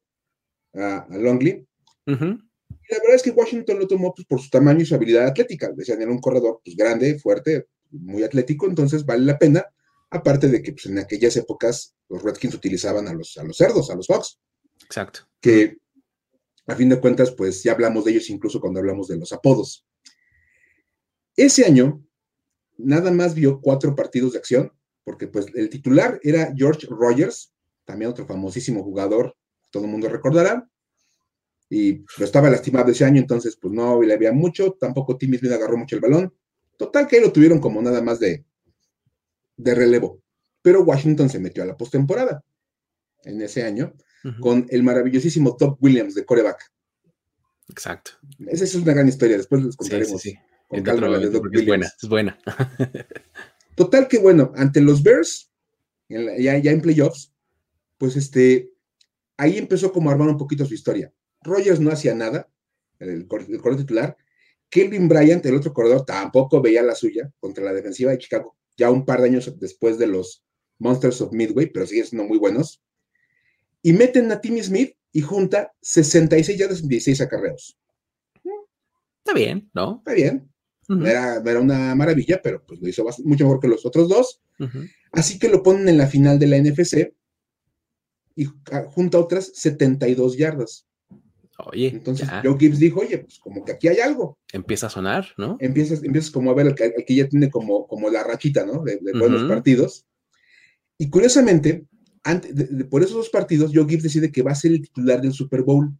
[0.73, 1.67] a, Longley.
[2.05, 5.27] Y la verdad es que Washington lo tomó pues, por su tamaño y su habilidad
[5.27, 5.71] atlética.
[5.75, 9.65] Decían, era un corredor pues, grande, fuerte, muy atlético, entonces vale la pena.
[10.09, 13.89] Aparte de que pues, en aquellas épocas los Redskins utilizaban a los, a los cerdos,
[13.89, 14.39] a los Fox.
[14.87, 15.21] Exacto.
[15.41, 15.77] Que
[16.65, 19.85] a fin de cuentas, pues ya hablamos de ellos incluso cuando hablamos de los apodos.
[21.35, 22.03] Ese año,
[22.77, 24.73] nada más vio cuatro partidos de acción,
[25.03, 27.53] porque pues el titular era George Rogers,
[27.85, 29.35] también otro famosísimo jugador,
[29.69, 30.69] todo el mundo recordará,
[31.69, 35.77] y estaba lastimado ese año, entonces pues no le había mucho, tampoco Timmy Smith agarró
[35.77, 36.33] mucho el balón,
[36.77, 38.45] total que ahí lo tuvieron como nada más de,
[39.55, 40.21] de relevo,
[40.61, 42.43] pero Washington se metió a la postemporada
[43.23, 43.93] en ese año,
[44.39, 46.71] con el maravillosísimo Top Williams de coreback.
[47.69, 48.11] Exacto.
[48.47, 50.21] Esa es una gran historia, después les contaremos.
[50.21, 50.37] Sí,
[50.71, 52.37] es buena, es buena.
[53.75, 55.51] Total que bueno, ante los Bears,
[56.09, 57.33] ya, en playoffs,
[57.97, 58.71] pues este,
[59.37, 61.13] ahí empezó como a armar un poquito su historia.
[61.41, 62.49] Rogers no hacía nada,
[62.99, 64.17] el, corredor titular.
[64.69, 68.91] Kelvin Bryant, el otro corredor, tampoco veía la suya contra la defensiva de Chicago, ya
[68.91, 70.43] un par de años después de los
[70.79, 72.83] Monsters of Midway, pero siguen siendo muy buenos.
[73.87, 77.77] Y meten a Timmy Smith y junta 66 yardas en 16 acarreos.
[79.23, 79.97] Está bien, ¿no?
[79.99, 80.49] Está bien
[80.89, 84.41] era, una maravilla, pero pues lo hizo mucho mejor que los otros dos.
[85.11, 87.13] Así que lo ponen en la final de la NFC
[88.35, 88.47] y
[88.89, 90.87] junta otras 72 yardas.
[91.65, 91.87] Oye.
[91.87, 94.37] Entonces Joe Gibbs dijo, oye, pues como que aquí hay algo.
[94.53, 95.57] Empieza a sonar, ¿no?
[95.59, 98.83] Empiezas, empiezas como a ver el que, ya tiene como, como la rachita, ¿no?
[98.83, 100.05] De, buenos partidos.
[100.99, 101.85] Y curiosamente,
[102.89, 105.63] por esos dos partidos, Joe Gibbs decide que va a ser el titular del Super
[105.63, 105.91] Bowl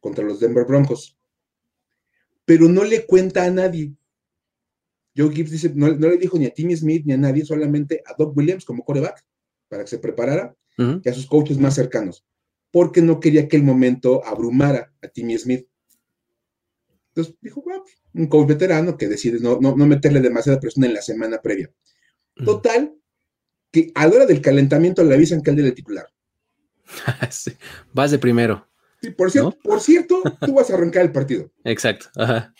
[0.00, 1.16] contra los Denver Broncos.
[2.44, 3.92] Pero no le cuenta a nadie.
[5.16, 8.14] Joe Gibbs dice, no, le dijo ni a Timmy Smith ni a nadie, solamente a
[8.16, 9.24] Doug Williams como coreback,
[9.68, 12.24] para que se preparara, y a sus coaches más cercanos,
[12.70, 15.66] porque no quería que el momento abrumara a Timmy Smith.
[17.08, 17.82] Entonces dijo, bueno,
[18.14, 21.68] un coach veterano que decide no, no, meterle demasiada presión en la semana previa.
[22.44, 22.94] Total,
[23.70, 26.06] que a la hora del calentamiento le avisan que él el titular.
[27.92, 28.66] Vas de primero.
[29.00, 31.50] Sí, por cierto, por cierto, tú vas a arrancar el partido.
[31.64, 32.08] Exacto.
[32.16, 32.52] Ajá.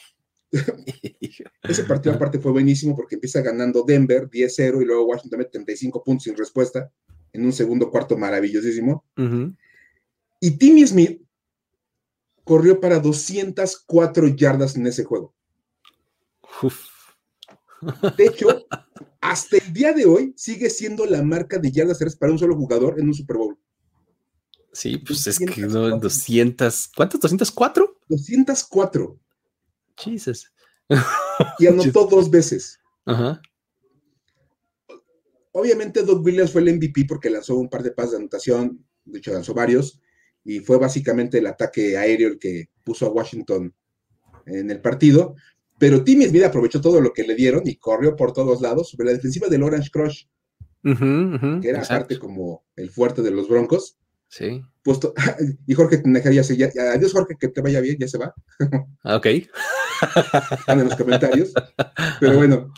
[1.63, 6.03] Ese partido aparte fue buenísimo porque empieza ganando Denver 10-0 y luego Washington mete 35
[6.05, 6.91] puntos sin respuesta
[7.33, 9.05] en un segundo cuarto maravillosísimo.
[10.41, 11.21] Y Timmy Smith
[12.45, 15.35] corrió para 204 yardas en ese juego.
[18.17, 18.67] De hecho,
[19.21, 22.99] hasta el día de hoy sigue siendo la marca de yardas para un solo jugador
[22.99, 23.59] en un Super Bowl.
[24.73, 27.21] Sí, pues es que no, 200, ¿cuántos?
[27.21, 27.97] ¿204?
[28.09, 29.19] 204.
[29.97, 30.53] Jesus.
[31.59, 32.79] Y anotó dos veces.
[33.05, 33.41] Ajá.
[35.53, 39.19] Obviamente, Doug Williams fue el MVP porque lanzó un par de pases de anotación, de
[39.19, 40.01] hecho, lanzó varios,
[40.45, 43.75] y fue básicamente el ataque aéreo el que puso a Washington
[44.47, 45.35] en el partido.
[45.79, 49.07] Pero Timmy Smith aprovechó todo lo que le dieron y corrió por todos lados sobre
[49.07, 50.25] la defensiva del Orange Crush,
[50.83, 53.97] que era aparte como el fuerte de los Broncos.
[54.29, 54.61] Sí.
[54.83, 55.15] Puesto,
[55.67, 58.35] y Jorge ya se ya, adiós Jorge, que te vaya bien, ya se va.
[59.05, 59.27] Ah, ok.
[60.67, 61.53] en los comentarios.
[62.21, 62.73] Pero bueno,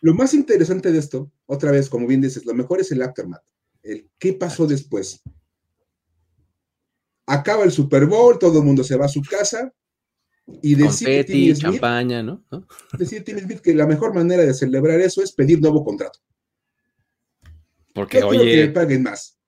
[0.00, 3.42] lo más interesante de esto, otra vez, como bien dices, lo mejor es el aftermath.
[3.82, 5.22] El qué pasó después.
[7.26, 9.72] Acaba el Super Bowl, todo el mundo se va a su casa
[10.60, 12.44] y decide Timmy champaña, ¿no?
[12.98, 16.18] Decide Timmy Smith que la mejor manera de celebrar eso es pedir nuevo contrato.
[17.94, 18.68] Porque, oye.
[18.68, 19.38] paguen más.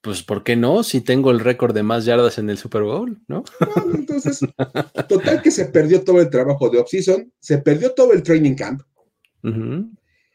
[0.00, 0.82] pues, ¿por qué no?
[0.82, 3.44] Si tengo el récord de más yardas en el Super Bowl, ¿no?
[3.94, 4.40] entonces,
[5.08, 8.82] total que se perdió todo el trabajo de offseason, se perdió todo el training camp.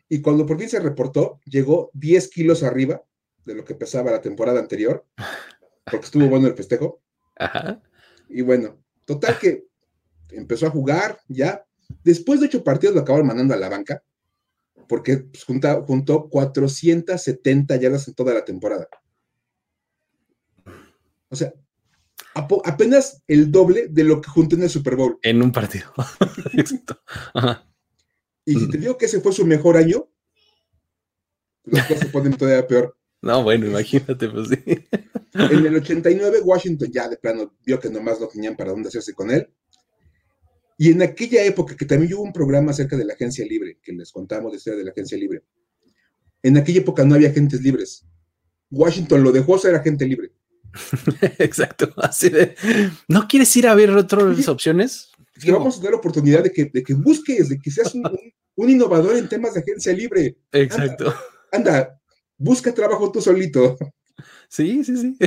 [0.10, 3.04] Y cuando por fin se reportó, llegó 10 kilos arriba
[3.46, 5.06] de lo que pesaba la temporada anterior,
[5.90, 7.02] porque estuvo bueno el festejo.
[7.38, 7.82] Ajá.
[8.30, 9.67] Y bueno, total que
[10.32, 11.66] empezó a jugar ya.
[12.04, 14.04] Después de ocho partidos lo acabaron mandando a la banca,
[14.88, 18.88] porque pues, juntó 470 yardas en toda la temporada.
[21.30, 21.54] O sea,
[22.34, 25.20] apenas el doble de lo que juntó en el Super Bowl.
[25.22, 25.92] En un partido.
[26.54, 27.00] Exacto.
[28.46, 30.08] Y si te digo que ese fue su mejor año,
[31.66, 32.98] las cosas se ponen todavía peor.
[33.22, 34.86] No, bueno, imagínate, pues sí.
[35.34, 39.14] En el 89, Washington ya de plano vio que nomás no tenían para dónde hacerse
[39.14, 39.50] con él.
[40.78, 43.94] Y en aquella época, que también hubo un programa acerca de la agencia libre, que
[43.94, 45.44] les contamos de historia de la agencia libre.
[46.44, 48.06] En aquella época no había agentes libres.
[48.70, 50.32] Washington lo dejó ser agente libre.
[51.40, 52.56] Exacto, así de,
[53.08, 55.10] ¿no quieres ir a ver otras opciones?
[55.40, 58.04] Te vamos a dar la oportunidad de que, de que busques, de que seas un,
[58.70, 60.38] innovador en temas de agencia libre.
[60.52, 61.14] Exacto.
[61.52, 62.00] Anda,
[62.38, 63.78] busca trabajo tú solito.
[64.50, 65.18] Sí, sí, sí.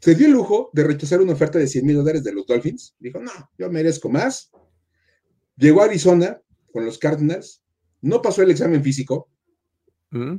[0.00, 2.94] Se dio el lujo de rechazar una oferta de 100 mil dólares de los Dolphins.
[2.98, 4.50] Dijo, no, yo merezco más.
[5.56, 6.40] Llegó a Arizona
[6.72, 7.62] con los Cardinals,
[8.00, 9.28] no pasó el examen físico.
[10.10, 10.36] Mm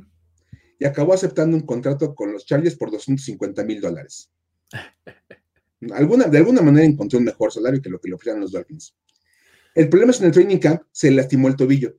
[0.80, 4.30] y acabó aceptando un contrato con los Chargers por 250 mil dólares.
[5.92, 8.94] Alguna, de alguna manera encontró un mejor salario que lo que le ofrecían los Dolphins.
[9.74, 11.96] El problema es que en el training camp se lastimó el tobillo.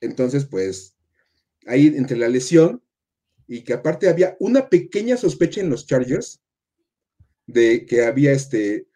[0.00, 0.96] Entonces, pues,
[1.66, 2.80] ahí entre la lesión
[3.50, 6.40] y que aparte había una pequeña sospecha en los Chargers
[7.48, 8.86] de que había este,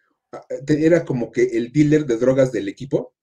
[0.69, 3.17] era como que el dealer de drogas del equipo.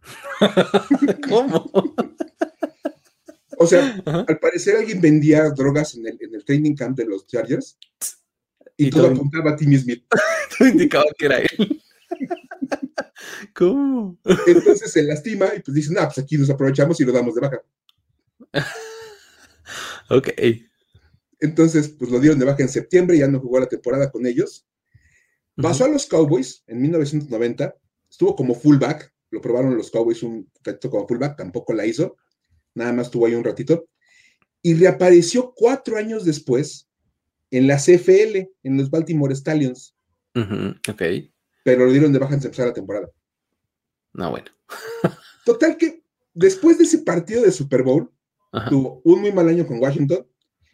[1.28, 1.72] ¿Cómo?
[3.58, 7.76] O sea, al parecer alguien vendía drogas en el, training camp de los Chargers
[8.76, 10.04] y, todo, apuntaba a Timmy Smith.
[10.56, 11.82] todo indicaba que era él.
[13.56, 14.20] ¿Cómo?
[14.46, 17.40] Entonces se lastima y pues dicen, ah, pues aquí nos aprovechamos y lo damos de
[17.40, 17.60] baja.
[20.10, 20.28] ok.
[21.40, 24.66] Entonces, pues lo dieron de baja en septiembre, ya no jugó la temporada con ellos.
[25.56, 27.74] Pasó a los Cowboys en 1990,
[28.08, 32.16] estuvo como fullback, lo probaron los Cowboys un ratito como fullback, tampoco la hizo
[32.74, 33.88] nada más estuvo ahí un ratito,
[34.62, 36.88] y reapareció cuatro años después
[37.50, 39.96] en la CFL, en los Baltimore Stallions.
[40.34, 41.02] ok.
[41.64, 43.10] Pero lo dieron de baja en empezar la temporada.
[44.12, 44.50] No, bueno.
[45.44, 46.02] Total que
[46.34, 48.12] después de ese partido de Super Bowl,
[48.68, 50.26] tuvo un muy mal año con Washington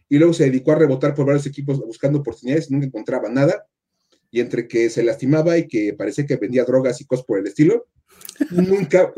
[0.08, 3.66] y luego se dedicó a rebotar por varios equipos buscando oportunidades, nunca encontraba nada.
[4.30, 7.46] Y entre que se lastimaba y que parecía que vendía drogas y cosas por el
[7.46, 7.86] estilo,
[8.50, 9.12] nunca,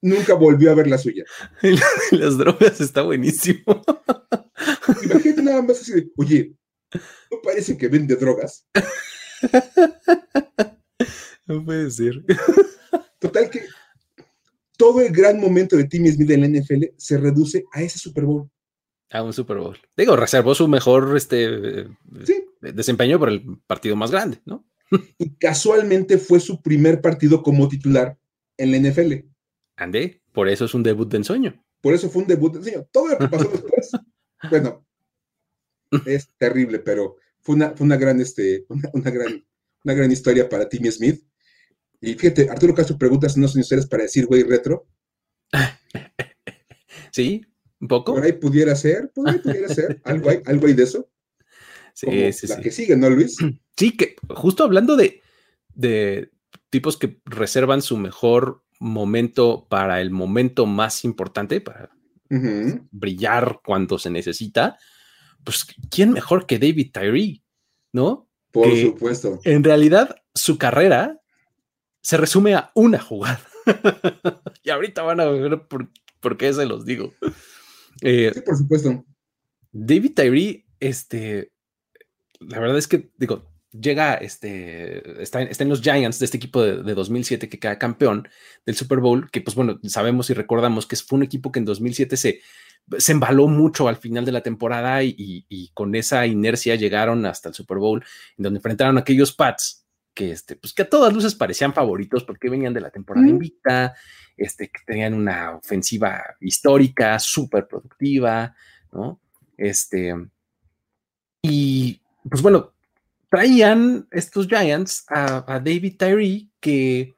[0.00, 1.24] nunca volvió a ver la suya.
[2.10, 3.60] Las drogas está buenísimo.
[5.02, 6.54] Imagínate nada más así de, oye,
[7.30, 8.66] ¿no parece que vende drogas?
[11.46, 12.24] No puede ser.
[13.20, 13.62] Total que
[14.76, 18.24] todo el gran momento de Timmy Smith en la NFL se reduce a ese Super
[18.24, 18.50] Bowl.
[19.10, 19.78] A un Super Bowl.
[19.96, 21.86] Digo, reservó su mejor este,
[22.60, 24.66] desempeño por el partido más grande, ¿no?
[25.18, 28.18] Y casualmente fue su primer partido como titular
[28.56, 29.26] en la NFL.
[29.76, 31.62] Andé, por eso es un debut de ensueño.
[31.80, 32.86] Por eso fue un debut de ensueño.
[32.90, 33.90] Todo lo que pasó después,
[34.50, 34.86] bueno,
[36.06, 39.44] es terrible, pero fue una, fue una gran, este, una, gran,
[39.84, 41.22] una gran historia para Timmy Smith.
[42.00, 44.86] Y fíjate, Arturo Castro pregunta si no son historias para decir güey retro.
[47.12, 47.46] Sí,
[47.80, 48.12] un poco.
[48.12, 50.00] Por ahí pudiera ser, por ahí pudiera ser.
[50.04, 51.08] Algo hay, algo hay de eso.
[51.94, 53.36] Sí, sí, la que sigue, ¿no, Luis?
[53.78, 55.22] Sí, que justo hablando de,
[55.74, 56.30] de
[56.70, 61.90] tipos que reservan su mejor momento para el momento más importante, para
[62.90, 64.78] brillar cuando se necesita,
[65.44, 67.42] pues ¿quién mejor que David Tyree?
[67.92, 68.28] ¿No?
[68.50, 69.40] Por supuesto.
[69.44, 71.20] En realidad, su carrera
[72.06, 73.40] se resume a una jugada.
[74.62, 77.12] y ahorita van a ver por, qué se los digo.
[78.00, 79.04] Eh, sí, por supuesto.
[79.72, 81.50] David Tyree, este,
[82.38, 86.94] la verdad es que, digo, llega, este, está, en los Giants de este equipo de,
[86.94, 88.28] 2007 que queda campeón
[88.64, 91.64] del Super Bowl, que pues bueno, sabemos y recordamos que fue un equipo que en
[91.64, 92.40] 2007 se,
[92.98, 97.54] se embaló mucho al final de la temporada y, con esa inercia llegaron hasta el
[97.56, 98.04] Super Bowl,
[98.38, 99.85] en donde enfrentaron a aquellos Pats
[100.16, 103.94] que, este, pues que a todas luces parecían favoritos porque venían de la temporada invicta,
[104.34, 108.56] este, que tenían una ofensiva histórica, súper productiva,
[108.92, 109.20] ¿no?
[109.58, 110.14] Este,
[111.42, 112.72] y pues bueno,
[113.28, 117.14] traían estos Giants a, David Tyree, que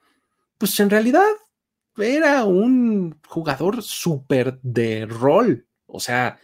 [0.58, 1.30] pues en realidad
[1.96, 5.66] era un jugador súper de rol.
[5.86, 6.38] O sea,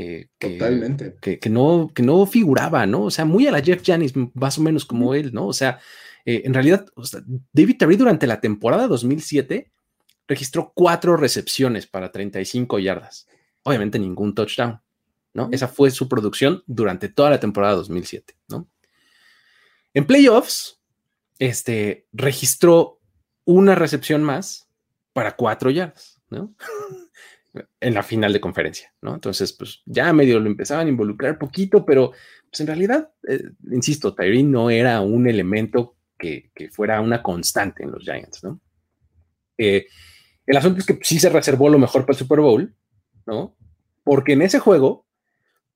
[0.00, 1.16] Eh, Totalmente.
[1.20, 3.02] Que, no, que no figuraba, ¿no?
[3.02, 5.48] O sea, muy a la Jeff Janis, más o menos como él, ¿no?
[5.48, 5.80] O sea,
[6.24, 6.86] eh, en realidad,
[7.52, 9.72] David Terry durante la temporada 2007
[10.28, 13.26] registró cuatro recepciones para 35 yardas.
[13.64, 14.80] Obviamente ningún touchdown,
[15.34, 15.48] ¿no?
[15.50, 18.68] Esa fue su producción durante toda la temporada 2007, ¿no?
[19.94, 20.80] En playoffs,
[21.40, 23.00] este, registró
[23.44, 24.68] una recepción más
[25.12, 26.54] para cuatro yardas, ¿no?
[27.80, 29.14] en la final de conferencia, ¿no?
[29.14, 32.12] Entonces, pues ya medio lo empezaban a involucrar poquito, pero
[32.50, 37.92] pues en realidad, eh, insisto, Tyree no era un elemento que, fuera una constante en
[37.92, 38.60] los Giants, ¿no?
[39.56, 39.86] Eh,
[40.46, 42.74] el asunto es que sí se reservó lo mejor para el Super Bowl,
[43.26, 43.56] ¿no?
[44.02, 45.06] Porque en ese juego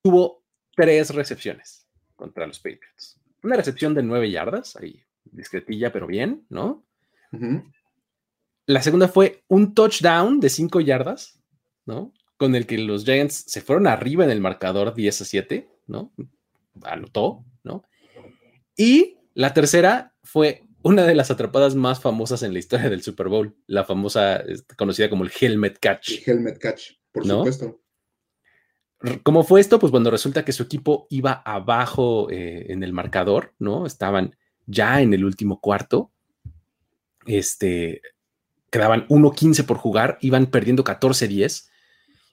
[0.01, 0.43] tuvo
[0.75, 3.19] tres recepciones contra los Patriots.
[3.43, 6.85] Una recepción de nueve yardas, ahí discretilla, pero bien, ¿no?
[8.65, 11.41] La segunda fue un touchdown de cinco yardas,
[11.85, 12.13] ¿no?
[12.37, 16.13] Con el que los Giants se fueron arriba en el marcador 10 a 7, ¿no?
[16.83, 17.83] Anotó, ¿no?
[18.75, 23.29] Y la tercera fue una de las atrapadas más famosas en la historia del Super
[23.29, 26.09] Bowl, la famosa, este, conocida como el Helmet Catch.
[26.09, 27.79] El Helmet Catch, por supuesto.
[29.23, 29.79] ¿Cómo fue esto?
[29.79, 33.85] Pues cuando resulta que su equipo iba abajo eh, en el marcador, ¿no?
[33.85, 36.11] Estaban ya en el último cuarto.
[37.25, 38.01] Este,
[38.69, 41.69] quedaban 1-15 por jugar, iban perdiendo 14-10.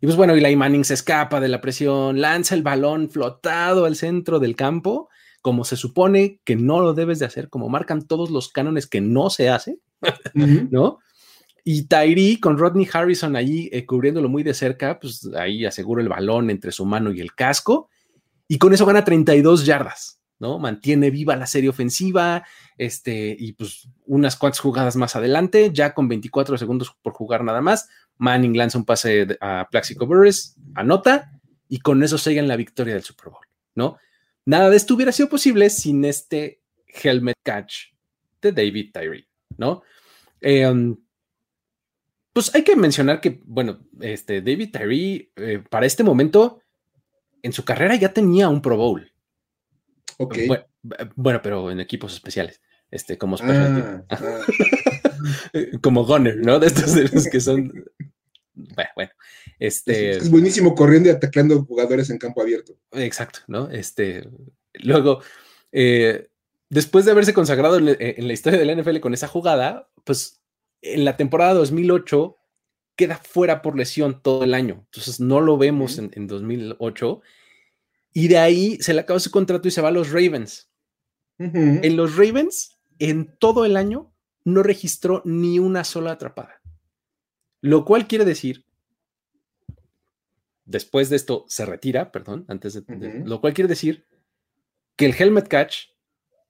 [0.00, 3.96] Y pues bueno, Eli Manning se escapa de la presión, lanza el balón flotado al
[3.96, 5.08] centro del campo
[5.42, 9.00] como se supone que no lo debes de hacer, como marcan todos los cánones que
[9.00, 9.78] no se hace,
[10.34, 10.98] ¿no?
[11.64, 16.08] Y Tyree con Rodney Harrison ahí eh, cubriéndolo muy de cerca, pues ahí asegura el
[16.08, 17.88] balón entre su mano y el casco,
[18.48, 20.58] y con eso gana 32 yardas, ¿no?
[20.58, 22.44] Mantiene viva la serie ofensiva,
[22.76, 27.60] este, y pues unas cuantas jugadas más adelante, ya con 24 segundos por jugar nada
[27.60, 27.88] más,
[28.20, 31.32] Manning lanza un pase a Plaxico Burris, anota,
[31.68, 33.98] y con eso siguen la victoria del Super Bowl, ¿no?
[34.44, 37.92] Nada de esto hubiera sido posible sin este helmet catch
[38.42, 39.82] de David Tyree, ¿no?
[40.40, 40.96] Em,
[42.32, 46.62] pues hay que mencionar que, bueno, este David Tyree eh, para este momento
[47.42, 49.12] en su carrera ya tenía un Pro Bowl.
[50.18, 50.38] Ok.
[51.14, 54.40] Bueno, pero en equipos especiales, este, como ah, ah.
[55.82, 56.58] como Gunner, ¿no?
[56.58, 57.72] De estos de los que son.
[58.74, 59.10] Bueno, bueno,
[59.58, 62.74] este, es, buenísimo corriendo y atacando jugadores en campo abierto.
[62.92, 63.70] Exacto, ¿no?
[63.70, 64.28] Este,
[64.74, 65.22] luego,
[65.72, 66.28] eh,
[66.68, 67.86] después de haberse consagrado en,
[68.26, 70.40] la historia de la NFL con esa jugada, pues
[70.82, 72.36] en la temporada 2008
[72.96, 74.82] queda fuera por lesión todo el año.
[74.86, 77.22] Entonces no lo vemos en, 2008.
[78.12, 80.68] Y de ahí se le acaba su contrato y se va a los Ravens.
[81.38, 84.12] En los Ravens, en todo el año,
[84.44, 86.59] no registró ni una sola atrapada.
[87.60, 88.64] Lo cual quiere decir
[90.70, 94.06] después de esto se retira, perdón, antes de, lo cual quiere decir
[94.96, 95.88] que el helmet catch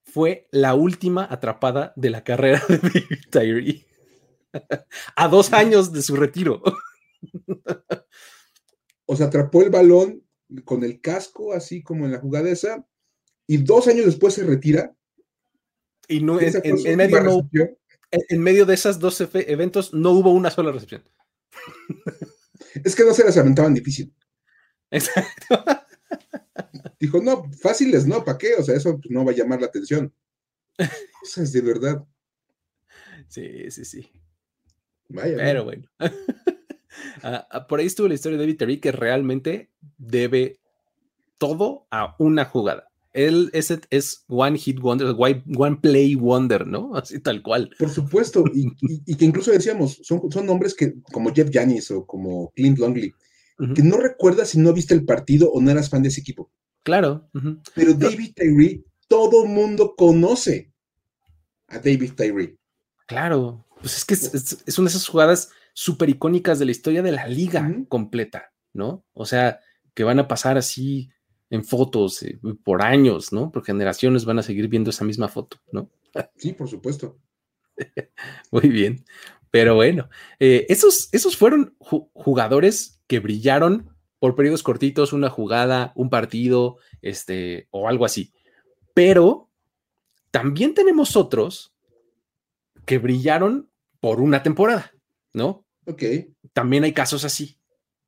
[0.04, 3.86] fue la última atrapada de la carrera de David Tyree
[5.16, 6.62] a dos años de su retiro.
[9.06, 10.22] o sea, atrapó el balón
[10.64, 12.86] con el casco, así como en la jugada esa,
[13.46, 14.94] y dos años después se retira.
[16.08, 17.48] Y no, en, medio
[18.10, 21.02] en, medio de esos dos eventos no hubo una sola recepción.
[22.84, 24.14] Es que no se las aventaban difícil.
[24.90, 25.64] Exacto.
[27.00, 28.54] Dijo, no, fáciles, no, ¿para qué?
[28.54, 30.14] O sea, eso no va a llamar la atención.
[30.78, 32.06] es de verdad.
[33.28, 34.12] Sí, sí, sí.
[35.08, 35.36] Vaya.
[35.36, 35.88] Pero bueno.
[37.22, 40.60] Ah, ah, por ahí estuvo la historia de David Terry que realmente debe
[41.38, 42.89] todo a una jugada.
[43.12, 46.94] Él es, es One Hit Wonder, One Play Wonder, ¿no?
[46.96, 47.70] Así tal cual.
[47.78, 52.50] Por supuesto, y, que incluso decíamos, son, son nombres que, como Jeff Janis o como
[52.54, 53.12] Clint Longley,
[53.74, 56.50] que no recuerdas si no viste el partido o no eras fan de ese equipo.
[56.82, 57.28] Claro.
[57.74, 60.72] Pero David Tyree, todo mundo conoce
[61.68, 62.56] a David Tyree.
[63.06, 67.12] Claro, pues es que es, una de esas jugadas súper icónicas de la historia de
[67.12, 69.04] la liga completa, ¿no?
[69.12, 69.60] O sea,
[69.94, 71.10] que van a pasar así
[71.50, 73.50] en fotos eh, por años, ¿no?
[73.50, 75.90] Por generaciones van a seguir viendo esa misma foto, ¿no?
[76.36, 77.18] Sí, por supuesto.
[78.50, 79.04] Muy bien.
[79.50, 83.90] Pero bueno, eh, esos, esos fueron jugadores que brillaron
[84.20, 88.32] por periodos cortitos, una jugada, un partido, este, o algo así.
[88.94, 89.50] Pero
[90.30, 91.74] también tenemos otros
[92.86, 94.92] que brillaron por una temporada,
[95.32, 95.64] ¿no?
[95.86, 96.02] Ok.
[96.52, 97.58] También hay casos así,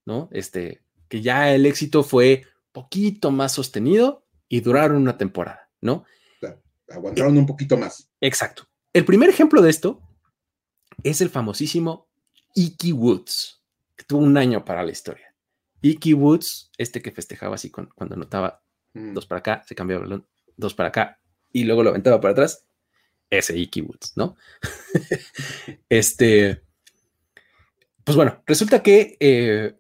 [0.05, 0.29] ¿no?
[0.33, 6.05] Este, que ya el éxito fue poquito más sostenido y duraron una temporada, ¿no?
[6.89, 8.11] aguantaron un poquito más.
[8.21, 8.69] Exacto.
[8.93, 10.03] El primer ejemplo de esto
[11.03, 12.09] es el famosísimo
[12.55, 13.63] Icky Woods,
[13.97, 15.35] que tuvo un año para la historia.
[15.81, 18.63] Icky Woods, este que festejaba así cuando anotaba
[18.93, 19.15] mm.
[19.15, 21.19] dos para acá, se cambiaba el balón, dos para acá,
[21.53, 22.67] y luego lo aventaba para atrás,
[23.31, 24.37] ese Icky Woods, ¿no?
[25.89, 26.63] este,
[28.05, 29.79] pues bueno, resulta que, eh,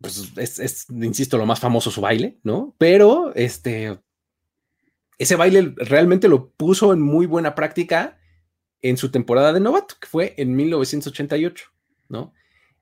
[0.00, 2.74] pues es, insisto, lo más famoso su baile, ¿no?
[2.78, 3.98] Pero, este,
[5.18, 8.18] ese baile realmente lo puso en muy buena práctica
[8.82, 11.70] en su temporada de novato, que fue en 1988,
[12.08, 12.32] ¿no?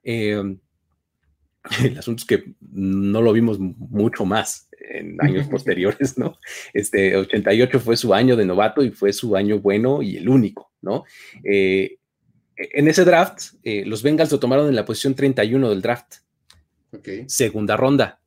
[0.03, 0.59] Eh,
[1.85, 6.39] el asunto es que no lo vimos mucho más en años posteriores, ¿no?
[6.73, 10.73] Este 88 fue su año de novato y fue su año bueno y el único,
[10.83, 11.05] ¿no?
[11.43, 11.99] Eh,
[12.57, 16.17] en ese draft, eh, los Bengals lo tomaron en la posición 31 del draft.
[17.27, 18.21] Segunda ronda.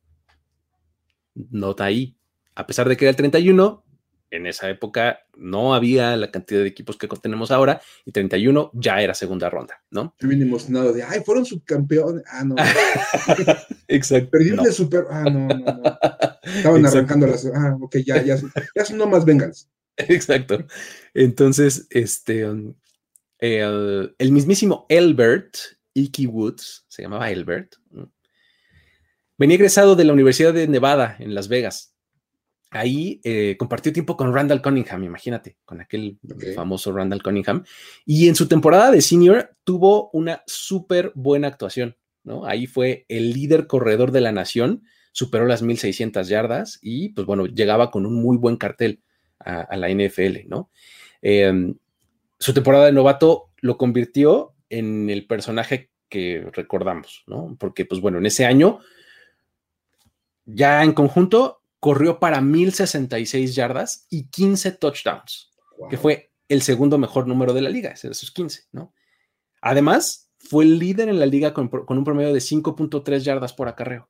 [1.34, 2.16] Nota ahí.
[2.54, 3.84] A pesar de que era el 31,
[4.30, 9.00] en esa época no había la cantidad de equipos que tenemos ahora y 31 ya
[9.00, 10.14] era segunda ronda, ¿no?
[10.18, 12.24] Estoy bien emocionado de, ay, fueron subcampeones.
[12.26, 12.56] Ah, no.
[13.88, 14.30] Exacto.
[14.30, 15.04] Perdieron de super.
[15.10, 15.98] Ah, no, no, no.
[16.42, 17.46] Estaban arrancando las.
[17.46, 18.36] Ah, ok, ya, ya,
[18.74, 19.68] ya son nomás Bengals.
[19.96, 20.64] Exacto.
[21.14, 22.74] Entonces, este, um,
[23.38, 25.56] el, el mismísimo Elbert,
[25.94, 27.76] Icky Woods, se llamaba Elbert,
[29.38, 31.94] venía egresado de la Universidad de Nevada en Las Vegas
[32.70, 36.18] ahí eh, compartió tiempo con Randall Cunningham, imagínate, con aquel
[36.54, 37.64] famoso Randall Cunningham.
[38.04, 42.44] Y en su temporada de senior tuvo una súper buena actuación, ¿no?
[42.44, 44.82] Ahí fue el líder corredor de la nación,
[45.12, 49.02] superó las 1600 yardas y, pues bueno, llegaba con un muy buen cartel
[49.38, 50.70] a, la NFL, ¿no?
[51.22, 51.74] Em,
[52.38, 57.56] su temporada de novato lo convirtió en el personaje que recordamos, ¿no?
[57.58, 58.80] Porque, pues bueno, en ese año,
[60.50, 65.50] ya en conjunto, corrió para 1066 yardas y 15 touchdowns,
[65.90, 68.94] que fue el segundo mejor número de la liga, ese de sus 15, ¿no?
[69.60, 74.08] Además, fue el líder en la liga con, un promedio de 5.3 yardas por acarreo,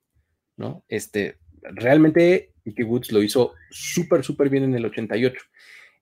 [0.56, 0.84] ¿no?
[0.88, 5.42] Este, realmente Icky Woods lo hizo súper, súper bien en el 88.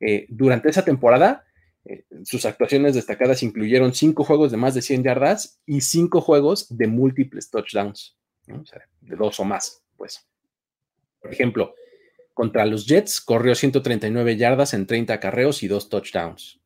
[0.01, 1.47] Eh, durante esa temporada,
[1.87, 6.77] eh, sus actuaciones destacadas incluyeron cinco juegos de más de 100 yardas y cinco juegos
[6.77, 8.61] de múltiples touchdowns, ¿no?
[8.61, 10.27] o sea, de dos o más, pues.
[11.21, 11.75] Por ejemplo,
[12.35, 16.61] contra los Jets corrió 139 yardas en 30 acarreos y dos touchdowns.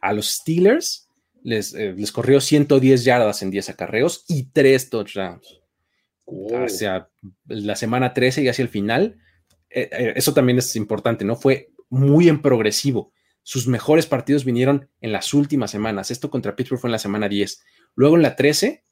[0.00, 1.08] A los Steelers
[1.42, 5.60] les, eh, les corrió 110 yardas en 10 acarreos y tres touchdowns.
[6.52, 7.08] Hacia
[7.46, 9.18] la semana 13 y hacia el final,
[9.70, 11.36] eh, eh, eso también es importante, ¿no?
[11.36, 13.12] Fue muy en progresivo.
[13.42, 16.10] Sus mejores partidos vinieron en las últimas semanas.
[16.10, 17.62] Esto contra Pittsburgh fue en la semana 10.
[17.94, 18.84] Luego en la 13,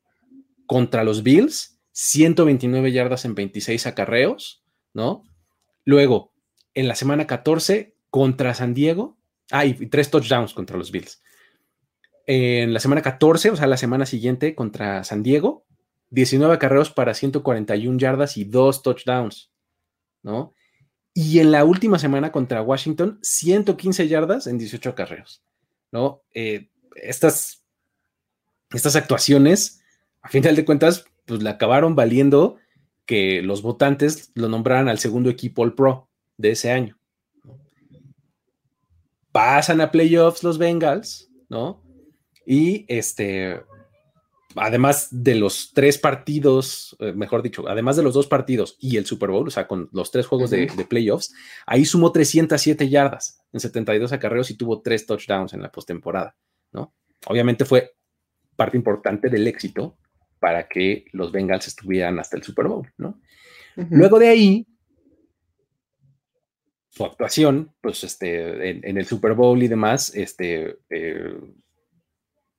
[0.66, 4.62] contra los Bills, 129 yardas en 26 acarreos
[4.96, 5.24] ¿no?
[5.84, 6.32] Luego,
[6.74, 9.18] en la semana 14 contra San Diego,
[9.50, 11.22] hay tres touchdowns contra los Bills.
[12.26, 15.66] En la semana 14, o sea, la semana siguiente contra San Diego,
[16.10, 19.50] 19 acarreos para 141 yardas y dos touchdowns,
[20.22, 20.54] ¿no?
[21.12, 25.42] Y en la última semana contra Washington, 115 yardas en 18 acarreos,
[25.92, 26.22] ¿no?
[26.32, 27.62] Eh, estas,
[28.70, 29.82] estas actuaciones,
[30.22, 32.56] a final de cuentas, pues le acabaron valiendo
[33.04, 36.98] que los votantes lo nombraran al segundo equipo All Pro de ese año.
[39.32, 41.82] Pasan a playoffs los Bengals, ¿no?
[42.46, 43.60] Y este,
[44.56, 49.06] además de los tres partidos, eh, mejor dicho, además de los dos partidos y el
[49.06, 51.34] Super Bowl, o sea, con los tres juegos de, playoffs,
[51.66, 56.36] ahí sumó 307 yardas en 72 acarreos y tuvo tres touchdowns en la postemporada,
[56.72, 56.94] ¿no?
[57.26, 57.94] Obviamente fue
[58.56, 59.96] parte importante del éxito
[60.46, 63.20] para que los Bengals estuvieran hasta el Super Bowl, ¿no?
[63.90, 64.64] Luego de ahí,
[66.88, 71.34] su actuación, pues este, en, el Super Bowl y demás, este, eh,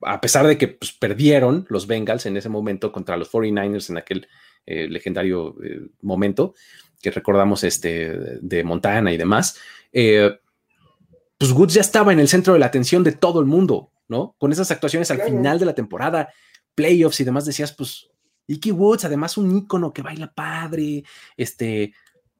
[0.02, 3.98] a pesar de que pues, perdieron los Bengals en ese momento contra los 49ers en
[3.98, 4.28] aquel
[4.66, 6.56] eh, legendario eh, momento
[7.02, 8.12] que recordamos este,
[8.42, 9.58] de Montana y demás,
[9.94, 14.36] pues Woods ya estaba en el centro de la atención de todo el mundo, ¿no?
[14.38, 16.34] Con esas actuaciones al final de la temporada,
[16.78, 18.08] playoffs y demás, decías, pues,
[18.46, 21.04] Icky Woods, además un ícono que baila padre,
[21.36, 21.92] este,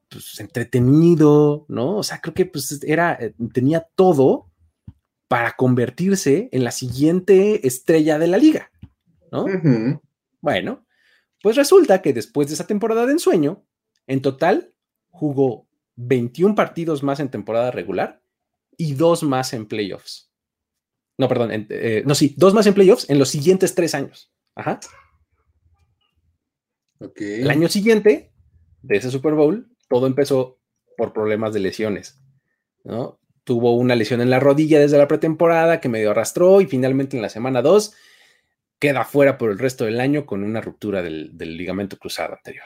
[0.08, 1.98] pues, entretenido, ¿no?
[1.98, 4.52] O sea, creo que pues era, eh, tenía todo
[5.28, 8.72] para convertirse en la siguiente estrella de la liga,
[9.32, 9.46] ¿no?
[10.40, 10.86] Bueno,
[11.42, 13.66] pues resulta que después de esa temporada de ensueño,
[14.06, 14.72] en total
[15.10, 18.22] jugó 21 partidos más en temporada regular
[18.78, 20.27] y dos más en playoffs.
[21.18, 21.50] No, perdón.
[21.70, 24.32] Eh, no, sí, dos más en playoffs en los siguientes tres años.
[24.56, 24.80] Ajá.
[27.16, 28.32] El año siguiente
[28.82, 30.60] de ese Super Bowl, todo empezó
[30.96, 32.20] por problemas de lesiones.
[32.84, 33.20] ¿no?
[33.44, 37.22] Tuvo una lesión en la rodilla desde la pretemporada que medio arrastró y finalmente en
[37.22, 37.94] la semana 2
[38.80, 42.66] queda fuera por el resto del año con una ruptura del, ligamento cruzado anterior.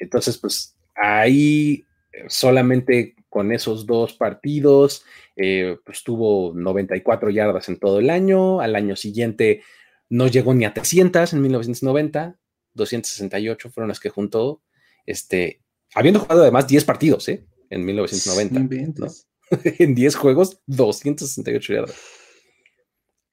[0.00, 1.84] Entonces, pues ahí
[2.28, 5.04] solamente con esos dos partidos,
[5.36, 8.60] eh, pues tuvo 94 yardas en todo el año.
[8.60, 9.62] Al año siguiente
[10.08, 12.38] no llegó ni a 300 en 1990,
[12.74, 14.62] 268 fueron las que juntó,
[15.06, 15.62] este,
[15.94, 17.46] habiendo jugado además 10 partidos ¿eh?
[17.70, 19.06] en 1990.
[19.78, 21.96] en 10 juegos, 268 yardas.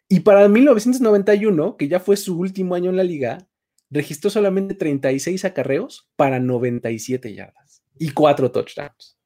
[0.08, 3.48] Y para 1991, que ya fue su último año en la liga,
[3.90, 9.18] registró solamente 36 acarreos para 97 yardas y 4 touchdowns.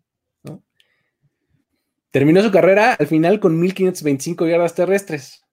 [2.12, 5.43] Terminó su carrera al final con 1525 yardas terrestres,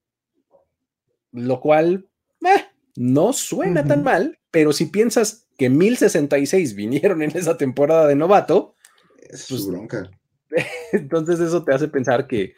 [1.33, 2.09] lo cual
[2.47, 2.65] eh,
[2.97, 8.75] no suena tan mal, pero si piensas que 1066 vinieron en esa temporada de novato,
[9.19, 10.11] es pues, bronca.
[10.93, 12.55] Entonces eso te hace pensar que,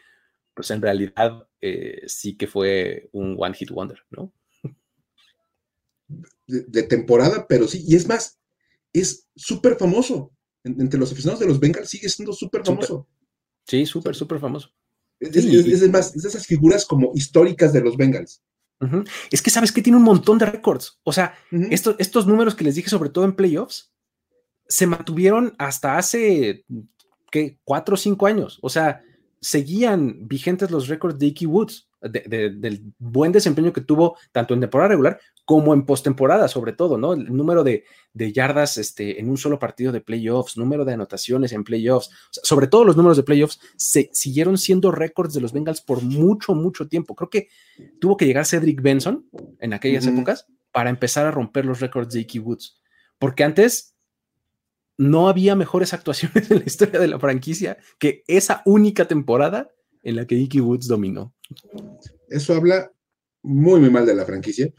[0.53, 4.31] pues en realidad eh, sí que fue un one hit wonder, ¿no?
[6.47, 8.39] De, temporada, pero sí, y es más,
[8.93, 10.31] es súper famoso.
[10.63, 13.07] entre los aficionados de los Bengals sigue siendo súper famoso.
[13.69, 14.71] Sí, súper, súper famoso.
[15.19, 18.41] Es, más, es de esas figuras como históricas de los Bengals.
[19.29, 20.99] Es que sabes que tiene un montón de récords.
[21.03, 21.35] O sea,
[21.69, 23.91] estos, estos números que les dije, sobre todo en playoffs,
[24.67, 26.65] se mantuvieron hasta hace
[27.29, 27.59] ¿qué?
[27.63, 28.57] cuatro o cinco años.
[28.61, 29.03] O sea,
[29.41, 34.89] seguían vigentes los récords de Icky Woods, del buen desempeño que tuvo tanto en temporada
[34.89, 37.13] regular como en postemporada, sobre todo, ¿no?
[37.13, 37.83] El número de,
[38.13, 42.85] yardas este, en un solo partido de playoffs, número de anotaciones en playoffs, sobre todo
[42.85, 47.15] los números de playoffs, se siguieron siendo récords de los Bengals por mucho, mucho tiempo.
[47.15, 47.49] Creo que
[47.99, 49.27] tuvo que llegar Cedric Benson
[49.59, 52.79] en aquellas épocas para empezar a romper los récords de Icky Woods,
[53.17, 53.88] porque antes
[54.99, 59.71] no había mejores actuaciones en la historia de la franquicia que esa única temporada
[60.03, 61.33] en la que Icky Woods dominó.
[62.27, 62.91] Eso habla
[63.41, 64.71] muy, muy mal de la franquicia.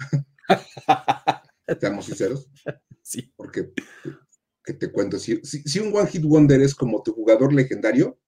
[1.80, 2.48] Seamos sinceros.
[3.02, 3.32] Sí.
[3.34, 3.72] Porque,
[4.62, 5.18] ¿qué te cuento?
[5.18, 5.40] Si,
[5.80, 8.18] un One Hit Wonder es como tu jugador legendario,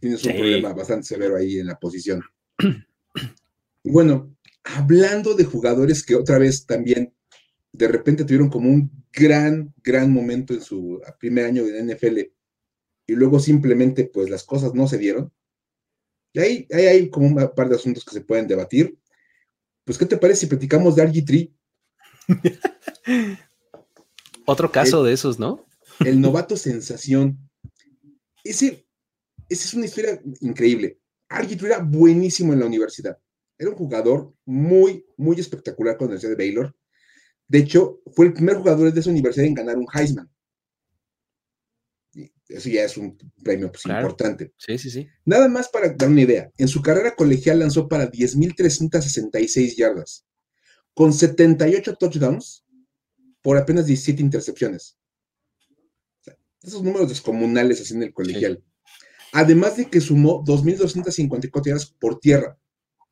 [0.00, 2.22] tienes un problema bastante severo ahí en la posición.
[3.84, 4.34] bueno,
[4.64, 7.14] hablando de jugadores que otra vez también
[7.72, 12.18] de repente tuvieron como un gran, gran momento en su primer año en NFL
[13.06, 15.32] y luego simplemente pues las cosas no se dieron.
[16.32, 18.98] Y ahí, hay como un par de asuntos que se pueden debatir.
[19.84, 21.52] Pues, ¿qué te parece si platicamos de RG3?
[24.44, 25.66] Otro caso de esos, ¿no?
[26.00, 27.38] el novato sensación.
[28.44, 28.86] Ese,
[29.48, 31.00] esa es una historia increíble.
[31.28, 33.18] RG3 era buenísimo en la universidad.
[33.58, 36.74] Era un jugador muy, muy espectacular con C de Baylor.
[37.48, 40.30] De hecho, fue el primer jugador de esa universidad en ganar un Heisman.
[42.48, 44.52] Eso ya es un premio pues, importante.
[44.56, 45.06] Sí, sí, sí.
[45.24, 46.50] Nada más para dar una idea.
[46.56, 50.24] En su carrera colegial lanzó para 10.366 yardas,
[50.94, 52.64] con 78 touchdowns
[53.42, 54.98] por apenas 17 intercepciones.
[56.62, 58.62] esos números descomunales así en el colegial.
[59.32, 62.58] Además de que sumó 2.254 yardas por tierra,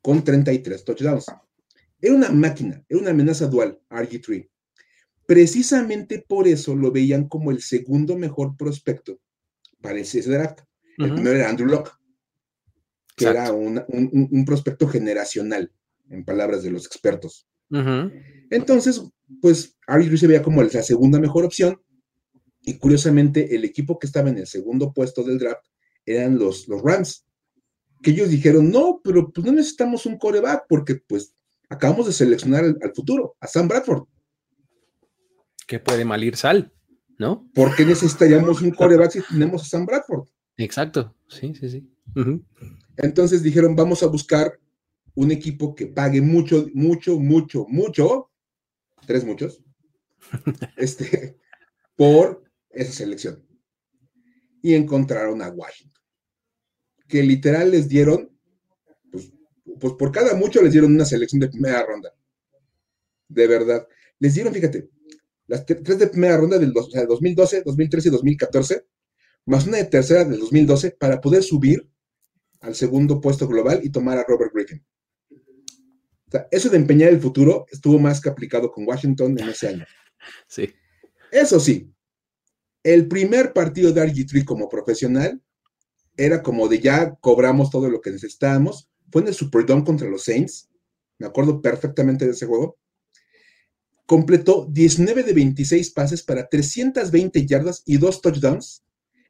[0.01, 1.25] con 33 touchdowns.
[1.99, 4.49] Era una máquina, era una amenaza dual, RG3.
[5.25, 9.19] Precisamente por eso lo veían como el segundo mejor prospecto
[9.81, 10.61] para ese draft.
[10.97, 11.91] El primero era Andrew Locke,
[13.15, 15.71] que era un, prospecto generacional,
[16.09, 17.47] en palabras de los expertos.
[18.49, 19.01] Entonces,
[19.41, 21.81] pues RG3 se veía como la segunda mejor opción.
[22.61, 25.65] Y curiosamente, el equipo que estaba en el segundo puesto del draft
[26.05, 27.25] eran los, los Rams,
[28.01, 31.33] que ellos dijeron, no, pero pues no necesitamos un coreback porque pues
[31.69, 34.03] acabamos de seleccionar al, futuro, a Sam Bradford.
[35.65, 36.71] Que puede malir sal,
[37.17, 37.49] ¿no?
[37.53, 40.27] ¿Por qué necesitaríamos un coreback si tenemos a Sam Bradford?
[40.57, 41.89] Exacto, sí, sí, sí.
[42.95, 44.59] Entonces dijeron, vamos a buscar
[45.13, 48.31] un equipo que pague mucho, mucho, mucho, mucho,
[49.05, 49.63] tres muchos,
[50.77, 51.37] este,
[51.95, 53.43] por esa selección.
[54.61, 56.03] Y encontraron a Washington,
[57.07, 58.36] que literal les dieron
[59.79, 62.13] pues por cada mucho les dieron una selección de primera ronda.
[63.27, 63.87] De verdad.
[64.19, 64.89] Les dieron, fíjate,
[65.47, 68.85] las tres de primera ronda del 2012, 2013 y 2014,
[69.45, 71.89] más una de tercera del 2012 para poder subir
[72.61, 74.83] al segundo puesto global y tomar a Robert Griffin.
[76.27, 79.67] O sea, eso de empeñar el futuro estuvo más que aplicado con Washington en ese
[79.69, 79.85] año.
[80.47, 80.73] Sí.
[81.31, 81.93] Eso sí,
[82.83, 85.41] el primer partido de RG3 como profesional
[86.17, 90.23] era como de ya cobramos todo lo que necesitábamos, fue en el Superdome contra los
[90.23, 90.69] Saints,
[91.19, 92.77] me acuerdo perfectamente de ese juego,
[94.05, 98.83] completó 19 de 26 pases para 320 yardas y dos touchdowns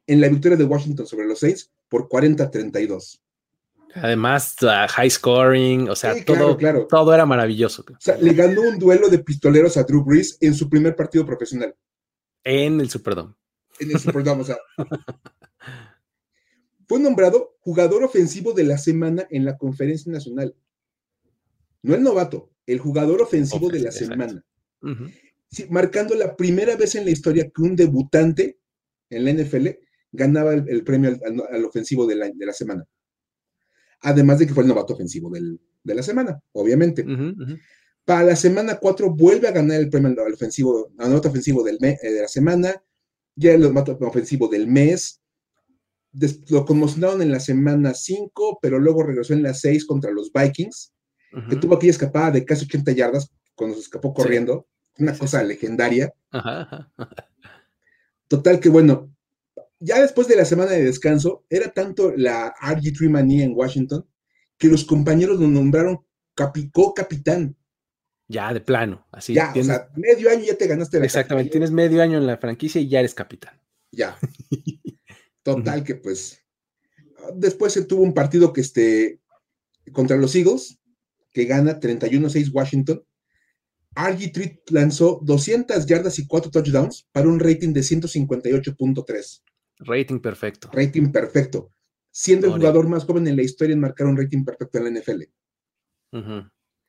[0.06, 3.20] en la victoria de Washington sobre los Saints por 40-32.
[3.94, 6.56] Además, high scoring, o sea, todo,
[6.88, 7.84] todo era maravilloso.
[7.88, 11.24] O sea, le ganó un duelo de pistoleros a Drew Brees en su primer partido
[11.24, 11.74] profesional.
[12.44, 13.34] En el Superdome.
[13.80, 14.58] En el Superdome, o sea.
[16.88, 20.56] Fue nombrado jugador ofensivo de la semana en la conferencia nacional.
[21.82, 24.44] No el novato, el jugador ofensivo de la semana.
[25.68, 28.58] marcando la primera vez en la historia que un debutante
[29.10, 29.68] en la NFL
[30.12, 31.18] ganaba el, premio
[31.50, 32.86] al, ofensivo de la, semana.
[34.00, 37.04] Además de que fue el novato ofensivo de la semana, obviamente.
[38.06, 41.76] Para la semana 4 vuelve a ganar el premio al ofensivo, al novato ofensivo del
[41.82, 42.82] eh, de la semana,
[43.36, 45.20] ya el novato ofensivo del mes.
[46.48, 50.92] Lo conmocionaron en la semana 5, pero luego regresó en la 6 contra los Vikings,
[51.48, 54.66] que tuvo aquella escapada de casi 80 yardas cuando se escapó corriendo.
[54.98, 56.12] Una cosa legendaria.
[58.28, 59.14] Total que bueno,
[59.78, 64.06] ya después de la semana de descanso, era tanto la RG3 manía en Washington
[64.56, 66.04] que los compañeros lo nombraron
[66.72, 67.56] co-capitán.
[68.26, 69.34] Ya, de plano, así.
[69.34, 72.36] Ya, o sea, medio año ya te ganaste la Exactamente, tienes medio año en la
[72.36, 73.58] franquicia y ya eres capitán.
[73.90, 74.18] Ya.
[75.56, 76.44] Total que pues,
[77.34, 79.20] después se tuvo un partido que este,
[79.92, 80.78] contra los Eagles,
[81.32, 83.04] que gana 31-6 Washington.
[83.94, 89.42] RG3 lanzó 200 yardas y 4 touchdowns para un rating de 158.3.
[89.80, 90.70] Rating perfecto.
[90.72, 91.72] Rating perfecto.
[92.10, 95.00] Siendo el jugador más joven en la historia en marcar un rating perfecto en la
[95.00, 95.22] NFL.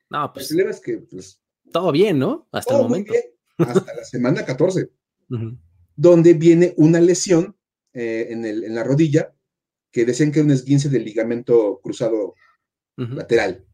[0.10, 0.52] No, pues.
[0.52, 1.42] El problema es que, pues.
[1.72, 2.48] Todo bien, ¿no?
[2.52, 3.14] Hasta el momento.
[3.58, 4.90] hasta la semana 14.
[5.96, 7.56] Donde viene una lesión
[7.94, 9.34] eh, en, el, en, la rodilla
[9.92, 12.36] que decían que era un esguince del ligamento cruzado
[12.96, 13.66] lateral.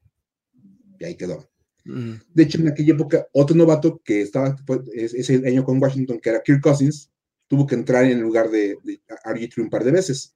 [1.00, 1.50] Y ahí quedó.
[1.84, 4.56] De hecho, en aquella época, otro novato que estaba
[4.94, 7.12] ese año con Washington, que era Kirk Cousins,
[7.48, 10.36] tuvo que entrar en el lugar de, de un par de veces.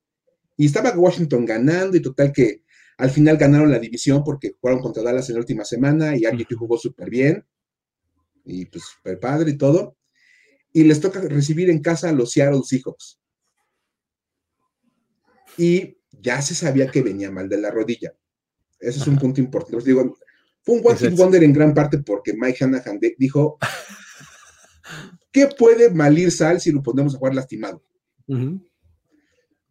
[0.57, 2.63] Y estaba Washington ganando y total que
[2.97, 6.55] al final ganaron la división porque jugaron contra Dallas en la última semana y RG3
[6.55, 7.45] jugó súper bien
[8.43, 9.97] y pues súper padre y todo.
[10.71, 13.18] Y les toca recibir en casa a los Seattle Seahawks.
[15.59, 18.13] Y ya se sabía que venía mal de la rodilla.
[18.79, 19.83] Ese es un punto importante.
[19.85, 20.17] digo,
[20.61, 23.57] fue un one wonder en gran parte porque Mike Shanahan dijo,
[25.31, 27.83] ¿Qué puede malir Sal si lo ponemos a jugar lastimado?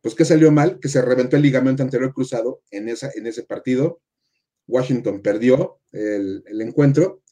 [0.00, 0.78] Pues ¿qué salió mal?
[0.80, 4.00] Que se reventó el ligamento anterior cruzado en, esa, en ese partido.
[4.66, 7.22] Washington perdió el, encuentro.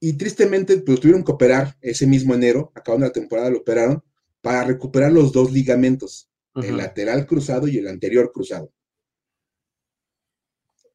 [0.00, 4.02] Y tristemente, pues tuvieron que operar ese mismo enero, acabando la temporada, lo operaron
[4.40, 6.27] para recuperar los dos ligamentos,
[6.62, 8.72] el lateral cruzado y el anterior cruzado.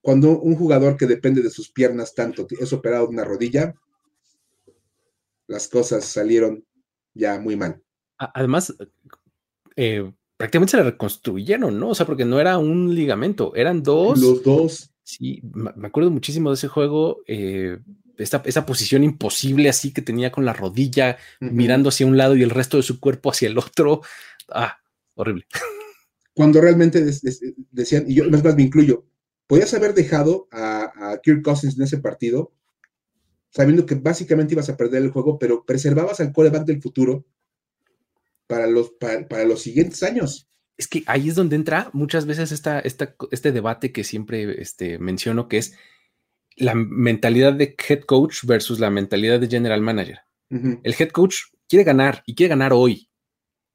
[0.01, 3.74] Cuando un jugador que depende de sus piernas tanto es operado de una rodilla,
[5.47, 6.66] las cosas salieron
[7.14, 7.82] ya muy mal.
[8.18, 8.74] Además,
[9.76, 11.89] eh, prácticamente se le reconstruyeron, ¿no?
[11.89, 14.20] O sea, porque no era un ligamento, eran dos.
[14.20, 14.89] Los dos.
[15.03, 17.78] Sí, me acuerdo muchísimo de ese juego, eh,
[18.18, 22.51] esa posición imposible así que tenía con la rodilla mirando hacia un lado y el
[22.51, 24.01] resto de su cuerpo hacia el otro.
[24.49, 24.78] Ah,
[25.16, 25.45] horrible.
[26.34, 27.03] Cuando realmente
[27.72, 29.05] decían, y yo más, más me incluyo,
[29.47, 32.53] podías haber dejado a, a Kirk Cousins en ese partido
[33.53, 37.26] sabiendo que básicamente ibas a perder el juego, pero preservabas al coreback del futuro
[38.47, 40.49] para los, para, los siguientes años.
[40.76, 45.47] Es que ahí es donde entra muchas veces esta, este debate que siempre este, menciono,
[45.47, 45.76] que es
[46.55, 50.20] la mentalidad de head coach versus la mentalidad de general manager.
[50.49, 51.36] El head coach
[51.68, 53.09] quiere ganar y quiere ganar hoy,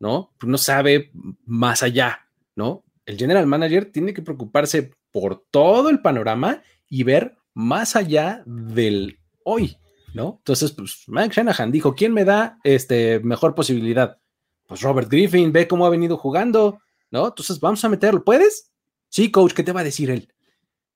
[0.00, 0.32] ¿no?
[0.38, 1.10] Pues no sabe
[1.44, 2.84] más allá, ¿no?
[3.06, 9.18] El general manager tiene que preocuparse por todo el panorama y ver más allá del
[9.44, 9.76] hoy,
[10.14, 10.36] ¿no?
[10.38, 14.18] Entonces, pues Mike Shanahan dijo, ¿quién me da este, mejor posibilidad?
[14.66, 16.80] Pues Robert Griffin, ve cómo ha venido jugando,
[17.10, 17.28] ¿no?
[17.28, 18.70] Entonces vamos a meterlo, ¿puedes?
[19.08, 20.32] Sí, coach, ¿qué te va a decir él?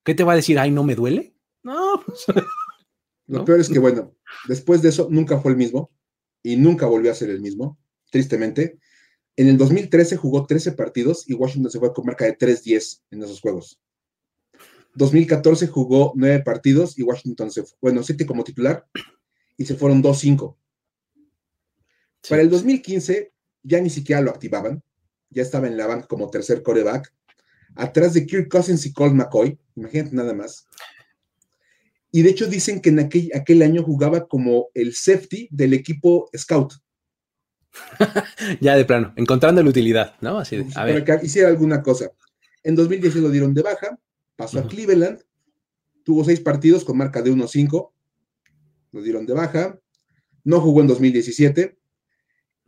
[0.05, 0.59] ¿Qué te va a decir?
[0.59, 1.35] Ay, ¿no me duele?
[1.63, 2.03] No.
[2.05, 2.27] Pues,
[3.27, 4.15] Lo peor es que, bueno,
[4.47, 5.91] después de eso nunca fue el mismo
[6.43, 7.79] y nunca volvió a ser el mismo,
[8.11, 8.79] tristemente.
[9.37, 13.23] En el 2013 jugó 13 partidos y Washington se fue con marca de 3-10 en
[13.23, 13.81] esos juegos.
[14.95, 18.87] 2014 jugó nueve partidos y Washington se fue, bueno, siete como titular
[19.57, 20.55] y se fueron 2-5.
[22.29, 24.83] Para el 2015 ya ni siquiera lo activaban,
[25.31, 27.13] ya estaba en la banca como tercer coreback,
[27.75, 30.67] atrás de Kirk Cousins y Colt McCoy, imagínate nada más.
[32.11, 36.29] Y de hecho dicen que en aquel, aquel año jugaba como el safety del equipo
[36.37, 36.75] scout.
[38.61, 40.39] ya de plano, encontrando la utilidad, ¿no?
[40.39, 41.05] Así de, a ver.
[41.23, 42.11] hiciera alguna cosa.
[42.63, 43.99] En 2010 lo dieron de baja,
[44.37, 45.21] Pasó a Cleveland,
[46.05, 47.93] tuvo seis partidos con marca de 1-5,
[48.93, 49.79] lo dieron de baja,
[50.45, 51.79] no jugó en 2017.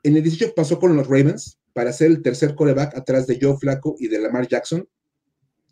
[0.02, 3.56] En el 18 pasó con los Ravens para ser el tercer coreback atrás de Joe
[3.56, 4.88] Flacco y de Lamar Jackson.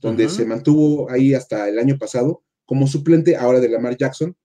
[0.00, 4.36] donde se mantuvo ahí hasta el año pasado como suplente ahora de Lamar Jackson,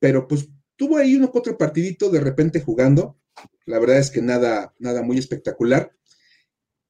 [0.00, 3.16] pero pues tuvo ahí uno otro partidito de repente jugando,
[3.66, 5.92] la verdad es que nada, nada muy espectacular,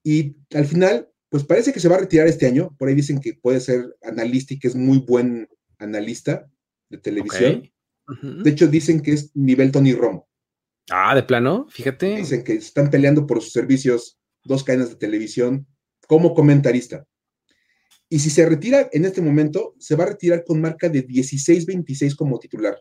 [0.02, 3.20] y al final, pues parece que se va a retirar este año, por ahí dicen
[3.20, 5.48] que puede ser analista y que es muy buen
[5.78, 6.50] analista
[6.88, 7.70] de televisión,
[8.22, 10.28] de hecho dicen que es nivel Tony Romo.
[10.90, 12.16] Ah, de plano, fíjate.
[12.16, 15.66] Dicen que están peleando por sus servicios dos cadenas de televisión
[16.08, 17.06] como comentarista.
[18.08, 22.16] Y si se retira en este momento, se va a retirar con marca de 16-26
[22.16, 22.76] como titular.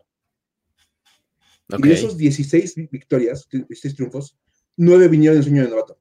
[1.78, 4.38] Y de esos 16 victorias, 16 triunfos,
[4.76, 5.98] 9 vinieron en sueño de novato.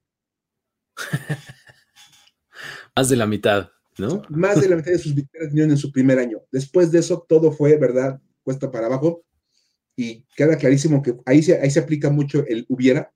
[2.95, 4.21] Más de la mitad, ¿no?
[4.29, 6.39] Más de la mitad de sus victorias vinieron en su primer año.
[6.51, 8.21] Después de eso, todo fue, ¿verdad?
[8.43, 9.23] Cuesta para abajo.
[9.95, 13.11] Y queda clarísimo que ahí se, ahí se aplica mucho el hubiera.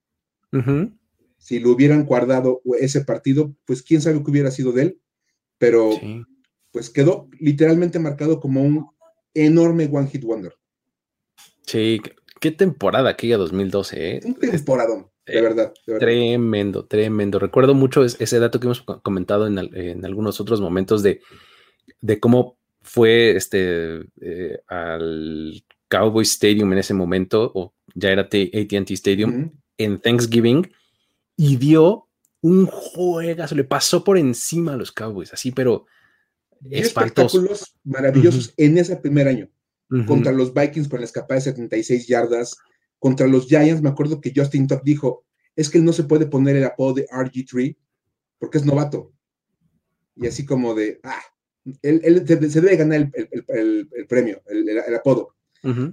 [1.38, 5.00] Si lo hubieran guardado ese partido, pues quién sabe qué hubiera sido de él
[5.64, 5.92] pero
[6.72, 8.86] pues quedó literalmente marcado como un
[9.34, 10.54] enorme One Hit Wonder.
[11.66, 12.02] Sí,
[12.44, 14.20] qué temporada aquella 2012, ¿eh?
[14.26, 17.40] Un temporadón, de, verdad, Tremendo, tremendo.
[17.40, 21.22] Recuerdo mucho ese dato que hemos comentado en, algunos otros momentos de,
[22.02, 28.92] de cómo fue este eh, al Cowboy Stadium en ese momento, o ya era ATT
[28.92, 30.70] Stadium, en Thanksgiving,
[31.38, 32.10] y dio
[32.42, 35.86] un juegazo, le pasó por encima a los Cowboys, así, pero
[36.70, 39.50] espectáculos maravillosos en ese primer año.
[40.08, 42.58] Contra los Vikings con la escapada de 76 yardas,
[42.98, 45.26] contra los Giants, me acuerdo que Justin Tuck dijo,
[45.56, 47.78] es que él no se puede poner el apodo de RG3
[48.40, 49.14] porque es novato.
[50.16, 51.22] Y así como de, ah,
[51.82, 55.36] él, se, debe ganar el, premio, el, apodo.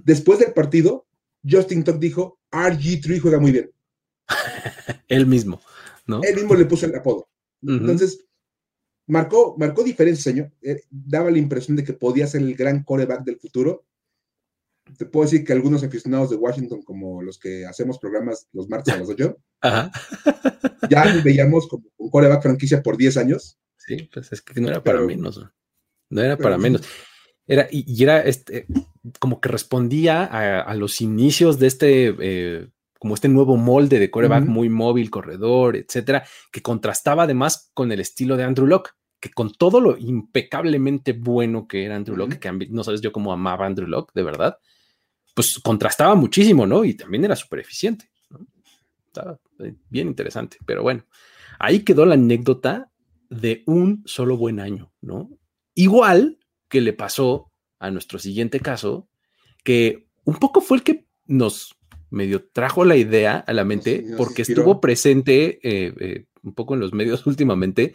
[0.03, 1.05] Después del partido,
[1.47, 3.71] Justin Tuck dijo, RG3 juega muy bien.
[5.07, 5.61] él mismo.
[6.07, 7.29] Él mismo le puso el apodo.
[7.61, 8.25] Entonces,
[9.07, 10.51] marcó, marcó diferencia, señor.
[10.61, 13.85] Eh, daba la impresión de que podía ser el gran coreback del futuro.
[14.97, 18.93] Te puedo decir que algunos aficionados de Washington, como los que hacemos programas los martes
[18.93, 19.37] a las 8,
[20.89, 23.57] ya veíamos como un coreback franquicia por 10 años.
[23.77, 25.39] Sí, pues es que no era para menos.
[26.09, 26.81] No era para menos.
[27.47, 28.65] Era, y, era este,
[29.19, 32.67] como que respondía a, los inicios de este eh,
[32.99, 37.99] como este nuevo molde de coreback muy móvil, corredor, etcétera, que contrastaba además con el
[37.99, 38.91] estilo de Andrew Locke,
[39.21, 43.31] que con todo lo impecablemente bueno que era Andrew Locke, que no sabes yo cómo
[43.31, 44.57] amaba Andrew Locke, de verdad,
[45.33, 46.83] pues contrastaba muchísimo, ¿no?
[46.83, 48.09] Y también era súper eficiente.
[49.05, 51.05] Estaba eh, bien interesante, pero bueno,
[51.59, 52.91] ahí quedó la anécdota
[53.29, 55.29] de un solo buen año, ¿no?
[55.75, 59.07] Igual que le pasó a nuestro siguiente caso,
[59.63, 61.77] que un poco fue el que nos
[62.09, 66.79] medio trajo la idea a la mente porque estuvo presente eh, eh, un poco en
[66.79, 67.93] los medios últimamente,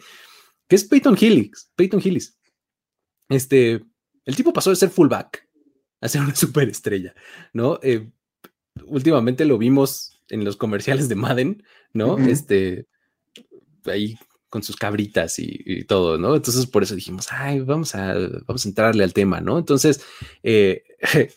[0.67, 1.71] que es Peyton Hillis.
[1.75, 2.37] Peyton Hillis.
[3.29, 3.83] Este,
[4.25, 5.47] el tipo pasó de ser fullback
[6.01, 7.13] a ser una superestrella,
[7.53, 7.79] ¿no?
[7.81, 8.09] Eh,
[8.85, 11.63] últimamente lo vimos en los comerciales de Madden,
[11.93, 12.17] ¿no?
[12.17, 12.87] Este,
[13.85, 14.17] ahí
[14.49, 16.35] con sus cabritas y, todo, ¿no?
[16.35, 18.13] Entonces por eso dijimos, ay, vamos a,
[18.45, 19.57] vamos a entrarle al tema, ¿no?
[19.57, 20.03] Entonces,
[20.43, 20.83] eh,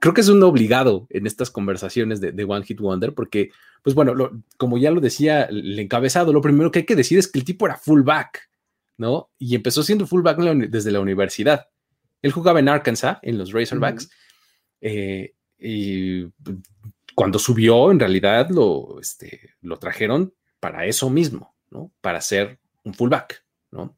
[0.00, 3.50] creo que es un obligado en estas conversaciones de, One Hit Wonder, porque,
[3.82, 4.14] pues bueno,
[4.56, 7.44] como ya lo decía el encabezado, lo primero que hay que decir es que el
[7.44, 8.48] tipo era fullback,
[8.98, 9.30] ¿no?
[9.38, 11.68] Y empezó siendo fullback desde la universidad.
[12.20, 14.10] Él jugaba en Arkansas, en los Razorbacks,
[14.80, 16.26] eh, y
[17.14, 21.92] cuando subió, en realidad lo, este, lo trajeron para eso mismo, ¿no?
[22.00, 23.96] Para ser un fullback, ¿no?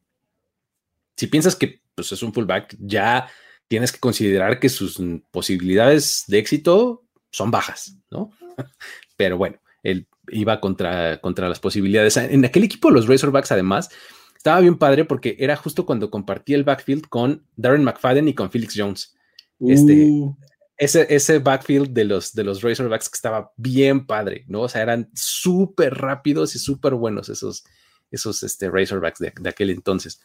[1.15, 3.27] Si piensas que pues, es un fullback, ya
[3.67, 5.01] tienes que considerar que sus
[5.31, 8.31] posibilidades de éxito son bajas, ¿no?
[9.17, 12.17] Pero bueno, él iba contra, contra las posibilidades.
[12.17, 13.89] En aquel equipo, los Razorbacks, además,
[14.35, 18.51] estaba bien padre porque era justo cuando compartía el backfield con Darren McFadden y con
[18.51, 19.15] Felix Jones.
[19.59, 20.35] Este, uh.
[20.77, 24.61] ese, ese backfield de los, de los Razorbacks que estaba bien padre, ¿no?
[24.61, 27.63] O sea, eran súper rápidos y súper buenos esos,
[28.11, 30.21] esos este, Razorbacks de, aquel entonces.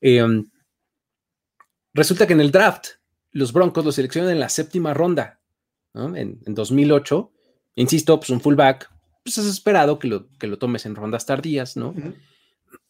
[0.00, 0.44] Em,
[1.94, 2.88] Resulta que en el draft,
[3.30, 5.40] los Broncos lo seleccionan en la séptima ronda,
[5.94, 7.32] en, 2008.
[7.76, 8.90] Insisto, pues un fullback,
[9.22, 11.94] pues es esperado que lo, que lo tomes en rondas tardías, ¿no?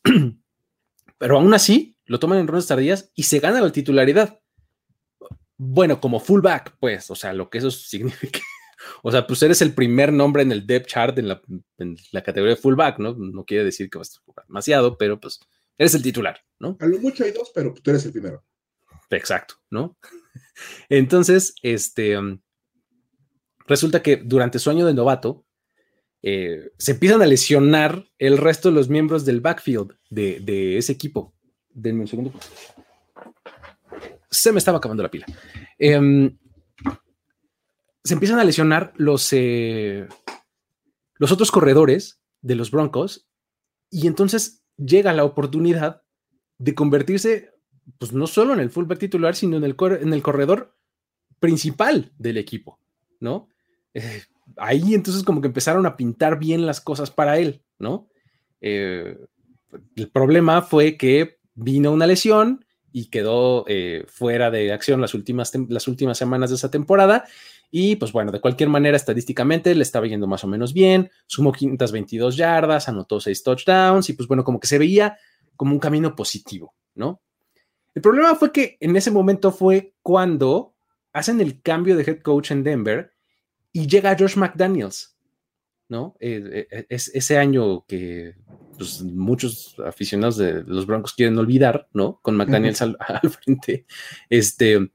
[1.18, 4.40] Pero aún así, lo toman en rondas tardías y se gana la titularidad.
[5.56, 8.40] Bueno, como fullback, pues, o sea, lo que eso significa.
[9.02, 11.40] O sea, pues eres el primer nombre en el depth chart en la,
[11.78, 13.14] en la categoría de fullback, ¿no?
[13.14, 15.40] No quiere decir que vas a jugar demasiado, pero pues
[15.78, 16.76] eres el titular, ¿no?
[16.80, 18.44] A lo mucho hay dos, pero tú eres el primero.
[19.16, 19.96] Exacto, ¿no?
[20.88, 22.40] Entonces, este, um,
[23.66, 25.44] resulta que durante su año de novato,
[26.26, 31.34] eh, se empiezan a lesionar el resto de los miembros del backfield de, ese equipo.
[34.30, 35.26] Se me estaba acabando la pila.
[35.78, 36.38] Em,
[38.02, 40.08] se empiezan a lesionar los, eh,
[41.16, 43.28] los otros corredores de los Broncos
[43.90, 46.02] y entonces llega la oportunidad
[46.58, 47.50] de convertirse,
[47.98, 50.76] pues no solo en el fullback titular, sino en el, en el corredor
[51.40, 52.78] principal del equipo,
[53.20, 53.48] ¿no?
[53.92, 54.22] Eh,
[54.56, 58.08] ahí entonces como que empezaron a pintar bien las cosas para él, ¿no?
[58.60, 59.18] Eh,
[59.96, 65.52] el problema fue que vino una lesión y quedó eh, fuera de acción las últimas,
[65.68, 67.24] las últimas semanas de esa temporada.
[67.70, 71.50] Y pues bueno, de cualquier manera, estadísticamente le estaba yendo más o menos bien, sumó
[71.50, 75.18] 522 yardas, anotó 6 touchdowns y pues bueno, como que se veía
[75.56, 77.20] como un camino positivo, ¿no?
[77.94, 80.74] El problema fue que en ese momento fue cuando
[81.12, 83.12] hacen el cambio de head coach en Denver
[83.72, 85.16] y llega Josh McDaniels,
[85.88, 86.16] ¿no?
[86.20, 88.34] Eh, eh, es ese año que
[88.76, 92.18] pues, muchos aficionados de los Broncos quieren olvidar, ¿no?
[92.20, 92.96] Con McDaniels al,
[93.30, 93.86] frente.
[94.28, 94.90] Este.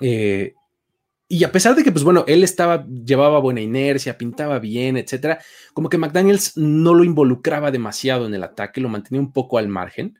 [0.00, 0.54] Eh,
[1.26, 5.40] y a pesar de que, pues bueno, él estaba, llevaba buena inercia, pintaba bien, etcétera,
[5.72, 9.68] como que McDaniels no lo involucraba demasiado en el ataque, lo mantenía un poco al
[9.68, 10.18] margen,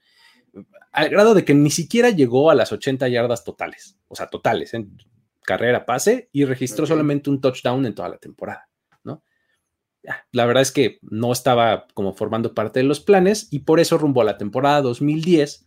[0.95, 4.74] al grado de que ni siquiera llegó a las 80 yardas totales, o sea, totales,
[4.74, 4.97] en
[5.42, 8.68] carrera, pase y registró solamente un touchdown en toda la temporada,
[9.03, 9.24] ¿no?
[10.30, 13.99] La verdad es que no estaba como formando parte de los planes y por eso
[13.99, 15.66] rumbo a la temporada 2010,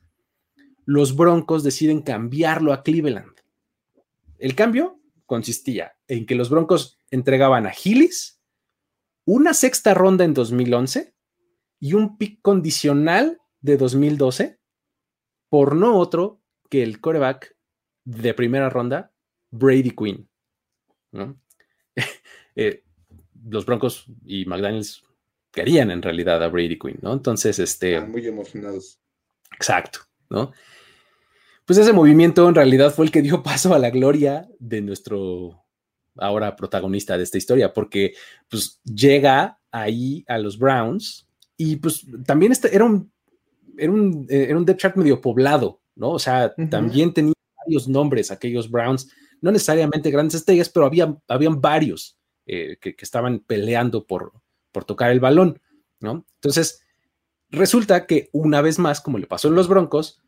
[0.86, 3.34] los Broncos deciden cambiarlo a Cleveland.
[4.40, 8.40] El cambio consistía en que los Broncos entregaban a Gillis
[9.26, 11.14] una sexta ronda en 2011
[11.82, 14.57] y un pick condicional de 2012
[15.50, 17.56] por no otro que el coreback
[18.04, 19.12] de primera ronda
[19.52, 20.30] Brady Quinn.
[22.60, 22.84] Eh,
[23.48, 25.04] los Broncos y McDaniels
[25.52, 27.14] querían en realidad a Brady Quinn, ¿no?
[27.14, 28.02] Entonces, este...
[28.02, 29.00] muy emocionados.
[29.54, 30.52] Exacto, ¿no?
[31.66, 35.66] Pues ese movimiento en realidad fue el que dio paso a la gloria de nuestro
[36.16, 38.14] ahora protagonista de esta historia, porque
[38.50, 41.28] pues llega ahí a los Browns
[41.58, 43.12] y pues también este, era un,
[43.78, 46.12] era un, eh, era un depth chart medio poblado, ¿no?
[46.12, 47.34] O sea, también tenía
[47.66, 49.10] varios nombres aquellos Browns
[49.42, 54.34] no necesariamente grandes estrellas, pero había, habían varios eh, que, estaban peleando por,
[54.72, 55.62] por tocar el balón,
[56.00, 56.26] ¿no?
[56.36, 56.82] Entonces,
[57.50, 60.22] resulta que una vez más, como le pasó en los Broncos,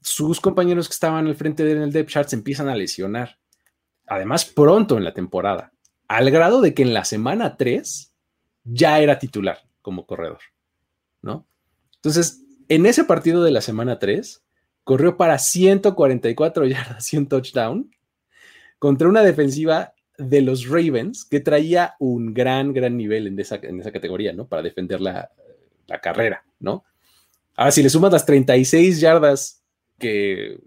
[0.00, 2.76] sus compañeros que estaban al frente de él en el depth chart se empiezan a
[2.76, 3.38] lesionar.
[4.06, 5.72] Además, pronto en la temporada,
[6.08, 8.14] al grado de que en la semana 3
[8.64, 10.40] ya era titular como corredor,
[11.22, 11.46] ¿no?
[11.96, 14.44] Entonces, en ese partido de la semana 3,
[14.84, 17.90] corrió para 144 yardas y un touchdown
[18.78, 23.80] contra una defensiva de los Ravens que traía un gran, gran nivel en esa, en
[23.80, 24.46] esa categoría, ¿no?
[24.46, 25.30] Para defender la,
[26.00, 26.84] carrera, ¿no?
[27.56, 29.64] Ahora, si le sumas las 36 yardas
[29.98, 30.60] que,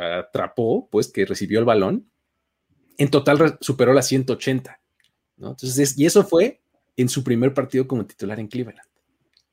[0.00, 2.08] atrapó, pues que recibió el balón,
[2.96, 4.80] en total superó las 180,
[5.36, 5.50] ¿no?
[5.50, 6.62] Entonces, y eso fue
[6.96, 8.88] en su primer partido como titular en Cleveland.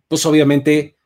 [0.08, 0.99] Pues obviamente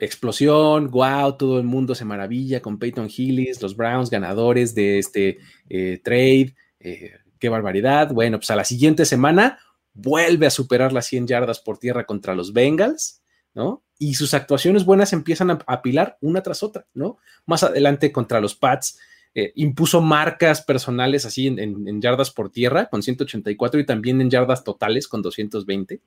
[0.00, 5.38] explosión, wow, todo el mundo se maravilla con Peyton Hillis, los Browns ganadores de este
[5.68, 8.12] eh, trade, eh, qué barbaridad.
[8.12, 9.58] Bueno, pues a la siguiente semana
[9.92, 13.22] vuelve a superar las 100 yardas por tierra contra los Bengals,
[13.54, 13.82] ¿no?
[13.98, 17.18] Y sus actuaciones buenas empiezan a apilar una tras otra, ¿no?
[17.46, 18.98] Más adelante contra los Pats.
[19.32, 24.28] Eh, impuso marcas personales así en, en, yardas por tierra con 184 y también en
[24.28, 26.00] yardas totales con 220.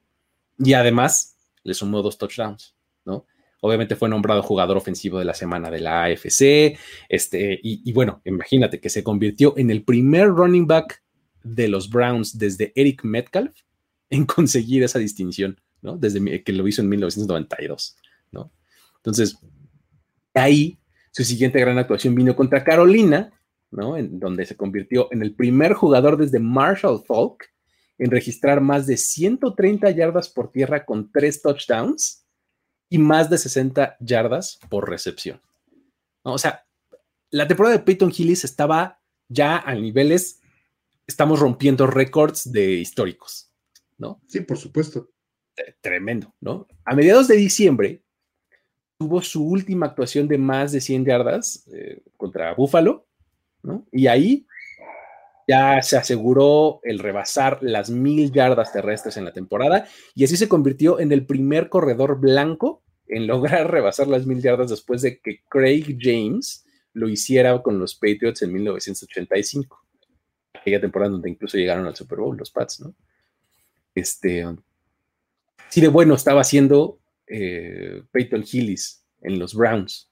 [0.59, 2.75] Y además le sumó dos touchdowns,
[3.05, 3.25] ¿no?
[3.66, 6.78] Obviamente fue nombrado jugador ofensivo de la semana de la AFC.
[7.07, 11.01] Este, y, bueno, imagínate que se convirtió en el primer running back
[11.43, 13.55] de los Browns desde Eric Metcalf
[14.09, 15.95] en conseguir esa distinción, ¿no?
[15.95, 17.95] Desde que lo hizo en 1992,
[18.34, 18.51] ¿no?
[18.97, 19.38] Entonces,
[20.34, 20.78] ahí
[21.11, 23.32] su siguiente gran actuación vino contra Carolina,
[23.72, 23.95] ¿no?
[23.95, 27.49] En donde se convirtió en el primer jugador desde Marshall Falk
[27.97, 32.22] en registrar más de 130 yardas por tierra con tres touchdowns
[32.93, 35.41] y más de 60 yardas por recepción.
[36.21, 36.63] O sea,
[37.31, 40.41] la temporada de Peyton Hillis estaba ya a niveles,
[41.07, 43.51] estamos rompiendo récords de históricos,
[43.97, 44.21] ¿no?
[44.27, 45.09] Sí, por supuesto.
[45.81, 46.67] Tremendo, ¿no?
[46.85, 48.03] A mediados de diciembre
[48.99, 53.07] tuvo su última actuación de más de 100 yardas eh, contra Buffalo,
[53.63, 53.87] ¿no?
[53.91, 54.45] Y ahí
[55.47, 60.47] ya se aseguró el rebasar las mil yardas terrestres en la temporada y así se
[60.47, 65.41] convirtió en el primer corredor blanco en lograr rebasar las mil yardas después de que
[65.49, 69.85] Craig James lo hiciera con los Patriots en 1985.
[70.53, 72.95] Aquella temporada donde incluso llegaron al Super Bowl los Pats, ¿no?
[73.95, 74.45] Este,
[75.69, 80.09] sí de bueno estaba haciendo eh, Peyton Hillis en los Browns.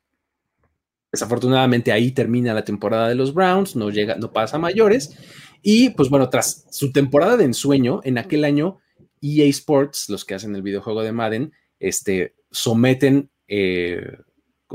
[1.11, 5.17] Desafortunadamente ahí termina la temporada de los Browns, no llega, no pasa mayores.
[5.61, 8.79] Y pues bueno, tras su temporada de ensueño, en aquel año
[9.21, 14.17] EA Sports, los que hacen el videojuego de Madden, este, someten eh,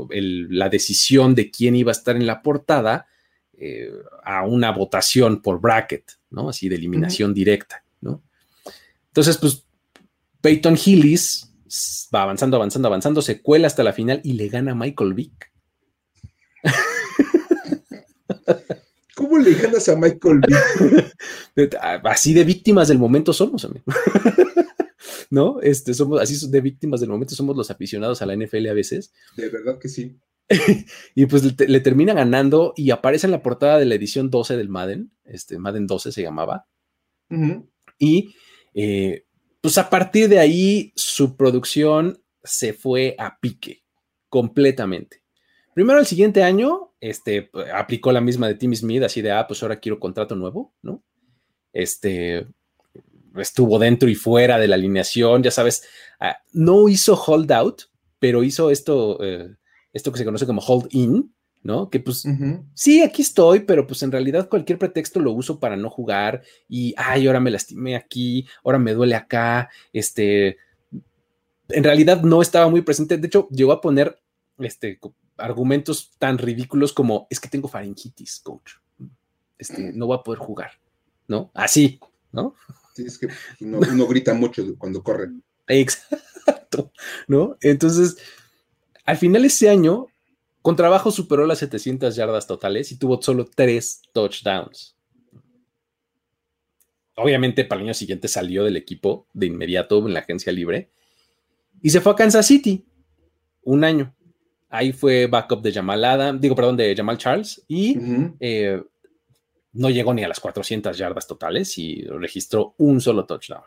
[0.09, 3.07] la decisión de quién iba a estar en la portada
[3.57, 3.91] eh,
[4.23, 6.49] a una votación por bracket, ¿no?
[6.49, 8.21] Así de eliminación directa, ¿no?
[9.07, 9.63] Entonces, pues
[10.41, 11.51] Peyton Hillis
[12.13, 15.51] va avanzando, avanzando, avanzando, se cuela hasta la final y le gana a Michael Vick.
[19.15, 21.15] ¿Cómo le ganas a Michael Vick?
[22.03, 23.85] Así de víctimas del momento somos, amigo.
[25.29, 25.59] ¿No?
[25.61, 29.13] Este, somos así de víctimas del momento, somos los aficionados a la NFL a veces.
[29.35, 30.17] De verdad que sí.
[31.15, 34.69] y pues le, termina ganando y aparece en la portada de la edición 12 del
[34.69, 36.67] Madden, este Madden 12 se llamaba.
[37.99, 38.33] Y
[38.73, 39.25] eh,
[39.59, 43.83] pues a partir de ahí su producción se fue a pique
[44.29, 45.23] completamente.
[45.73, 49.61] Primero el siguiente año, este, aplicó la misma de Timmy Smith, así de, ah, pues
[49.61, 51.03] ahora quiero contrato nuevo, ¿no?
[51.71, 52.47] Este,
[53.41, 55.83] estuvo dentro y fuera de la alineación, ya sabes,
[56.19, 57.83] ah, no hizo holdout,
[58.19, 59.55] pero hizo esto, eh,
[59.93, 61.33] esto que se conoce como hold in,
[61.63, 61.89] ¿no?
[61.89, 62.25] Que pues
[62.73, 66.93] sí, aquí estoy, pero pues en realidad cualquier pretexto lo uso para no jugar y,
[66.97, 70.57] ay, ahora me lastimé aquí, ahora me duele acá, este,
[71.69, 74.17] en realidad no estaba muy presente, de hecho llegó a poner,
[74.59, 74.99] este,
[75.37, 78.75] argumentos tan ridículos como, es que tengo faringitis, coach,
[79.57, 80.71] este, no voy a poder jugar,
[81.27, 81.51] ¿no?
[81.53, 81.99] Así,
[82.31, 82.55] ¿no?
[82.97, 83.27] Sí, es que
[83.61, 85.29] uno grita mucho cuando corre.
[85.67, 86.91] Exacto,
[87.27, 87.55] ¿no?
[87.61, 88.17] Entonces,
[89.05, 90.07] al final ese año,
[90.63, 94.95] con trabajo superó las 700 yardas totales y tuvo solo tres touchdowns.
[97.15, 100.89] Obviamente para el año siguiente salió del equipo de inmediato en la agencia libre
[101.83, 102.83] y se fue a Kansas City
[103.61, 104.11] un año.
[104.69, 107.99] Ahí fue backup de Jamal Adam, digo, perdón, de Jamal Charles y
[108.39, 108.81] eh,
[109.77, 113.63] no llegó ni a las 400 yardas totales y registró un solo touchdown.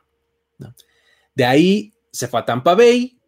[1.35, 3.19] De ahí se fue a Tampa Bay,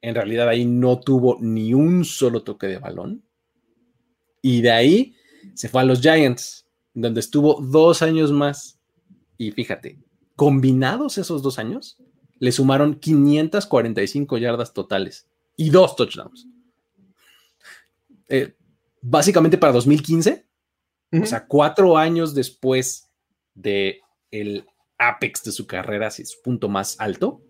[0.00, 3.22] en realidad ahí no tuvo ni un solo toque de balón.
[4.42, 5.14] Y de ahí
[5.54, 8.80] se fue a los Giants, donde estuvo dos años más.
[9.38, 10.00] Y fíjate,
[10.34, 11.98] combinados esos dos años,
[12.40, 16.48] le sumaron 545 yardas totales y dos touchdowns.
[18.28, 18.56] Eh,
[19.00, 20.44] básicamente para 2015,
[21.20, 23.10] o sea, cuatro años después
[23.54, 24.00] de
[24.30, 24.66] el
[24.98, 27.42] apex de su carrera, así su punto más alto,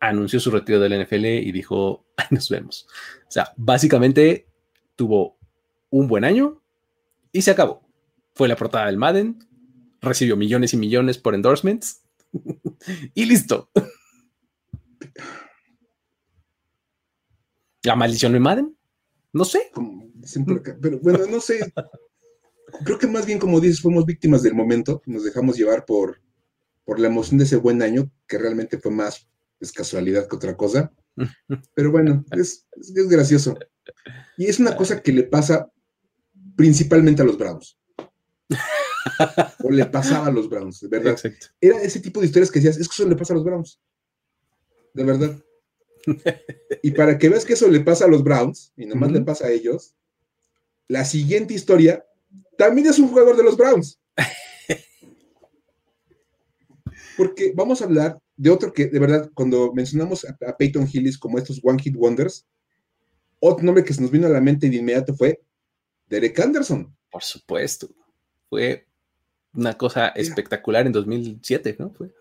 [0.00, 2.86] anunció su retiro del NFL y dijo, nos vemos.
[3.28, 4.46] O sea, básicamente
[4.96, 5.38] tuvo
[5.90, 6.62] un buen año
[7.32, 7.82] y se acabó.
[8.34, 9.46] Fue la portada del Madden,
[10.00, 12.02] recibió millones y millones por endorsements
[13.14, 13.70] y listo.
[17.82, 18.76] ¿La maldición de Madden?
[19.32, 19.70] No sé.
[20.80, 21.72] pero bueno, no sé.
[22.84, 25.02] Creo que más bien, como dices, fuimos víctimas del momento.
[25.06, 26.20] Nos dejamos llevar por,
[26.84, 29.28] por la emoción de ese buen año, que realmente fue más
[29.60, 30.92] es casualidad que otra cosa.
[31.74, 32.66] Pero bueno, es,
[33.08, 33.56] gracioso.
[34.36, 35.70] Y es una cosa que le pasa
[36.56, 37.78] principalmente a los Browns.
[39.62, 41.18] o le pasaba a los Browns, de verdad.
[41.60, 43.80] Era ese tipo de historias que decías, es que eso le pasa a los Browns.
[44.92, 45.36] De verdad.
[46.82, 49.46] Y para que veas que eso le pasa a los Browns, y nomás le pasa
[49.46, 49.94] a ellos,
[50.88, 52.04] la siguiente historia
[52.56, 53.98] también es un jugador de los Browns.
[57.16, 61.38] Porque vamos a hablar de otro que, de verdad, cuando mencionamos a, Peyton Hillis como
[61.38, 62.46] estos One Hit Wonders,
[63.40, 65.40] otro nombre que se nos vino a la mente de inmediato fue
[66.08, 66.94] Derek Anderson.
[67.10, 67.88] Por supuesto.
[68.48, 68.86] Fue
[69.52, 71.92] una cosa espectacular en 2007, ¿no?
[71.92, 72.12] Fue.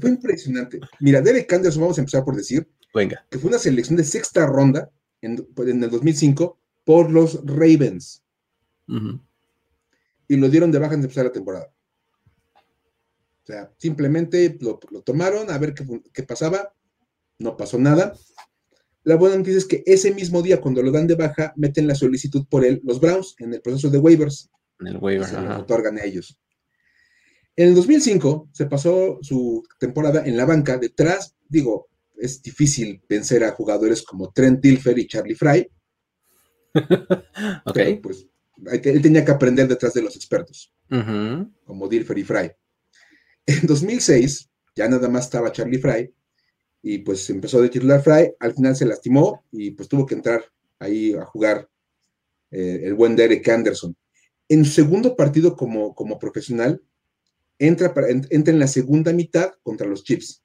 [0.00, 0.80] Fue, impresionante.
[1.00, 3.26] Mira, Derek Anderson, vamos a empezar por decir Venga.
[3.30, 8.22] que fue una selección de sexta ronda en, en el 2005 por los Ravens.
[10.28, 11.72] Y lo dieron de baja en empezar la temporada.
[13.42, 15.74] O sea, simplemente lo, tomaron a ver
[16.12, 16.74] qué, pasaba,
[17.38, 18.14] no pasó nada.
[19.04, 21.94] La buena noticia es que ese mismo día, cuando lo dan de baja, meten la
[21.94, 24.50] solicitud por él, los Browns, en el proceso de waivers.
[24.80, 26.38] En el waiver, se lo otorgan a ellos.
[27.56, 33.44] En el 2005 se pasó su temporada en la banca detrás, digo, es difícil vencer
[33.44, 35.68] a jugadores como Trent Dilfer y Charlie Fry.
[37.64, 37.78] ok.
[38.02, 38.26] pues
[38.66, 40.72] él tenía que aprender detrás de los expertos,
[41.64, 42.50] como Dilfer y Fry.
[43.46, 46.12] En 2006, ya nada más estaba Charlie Fry,
[46.82, 50.44] y pues empezó de titular Fry, al final se lastimó y pues tuvo que entrar
[50.78, 51.68] ahí a jugar
[52.50, 53.96] eh, el buen Derek Anderson.
[54.48, 56.82] En su segundo partido como, como profesional,
[57.58, 57.92] entra,
[58.30, 60.42] entra en la segunda mitad contra los Chiefs.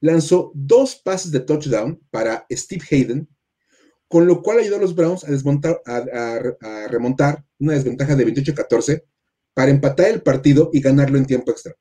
[0.00, 3.28] Lanzó dos pases de touchdown para Steve Hayden,
[4.14, 9.02] con lo cual ayudó a los Browns a, desmontar, a, remontar una desventaja de 28-14
[9.52, 11.74] para empatar el partido y ganarlo en tiempo extra.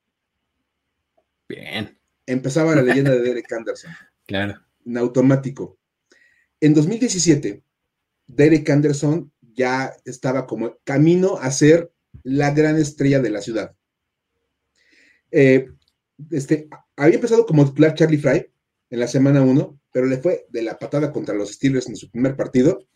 [1.48, 1.96] Bien.
[2.26, 3.92] Empezaba la leyenda de Derek Anderson.
[4.26, 4.60] Claro.
[4.84, 5.78] En automático.
[6.60, 7.62] En 2017,
[8.26, 13.76] Derek Anderson ya estaba como camino a ser la gran estrella de la ciudad.
[15.30, 15.68] Eh,
[16.32, 18.52] este, había empezado como titular Charlie Fry
[18.94, 22.12] en la semana 1, pero le fue de la patada contra los Steelers en su
[22.12, 22.88] primer partido.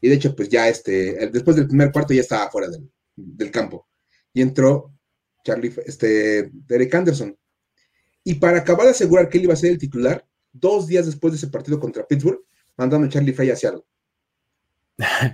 [0.00, 2.68] Y de hecho, pues ya este, después del primer cuarto ya estaba fuera
[3.14, 3.86] del, campo.
[4.32, 4.94] Y entró
[5.44, 7.36] Charlie, este, Derek Anderson.
[8.24, 11.34] Y para acabar de asegurar que él iba a ser el titular, dos días después
[11.34, 12.40] de ese partido contra Pittsburgh,
[12.78, 13.86] mandaron a Charlie Fry hacia algo.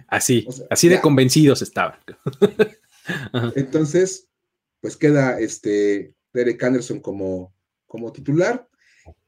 [0.08, 2.00] Así, así de convencidos estaban.
[3.54, 4.26] Entonces,
[4.80, 7.54] pues queda este Derek Anderson como,
[7.86, 8.67] como titular.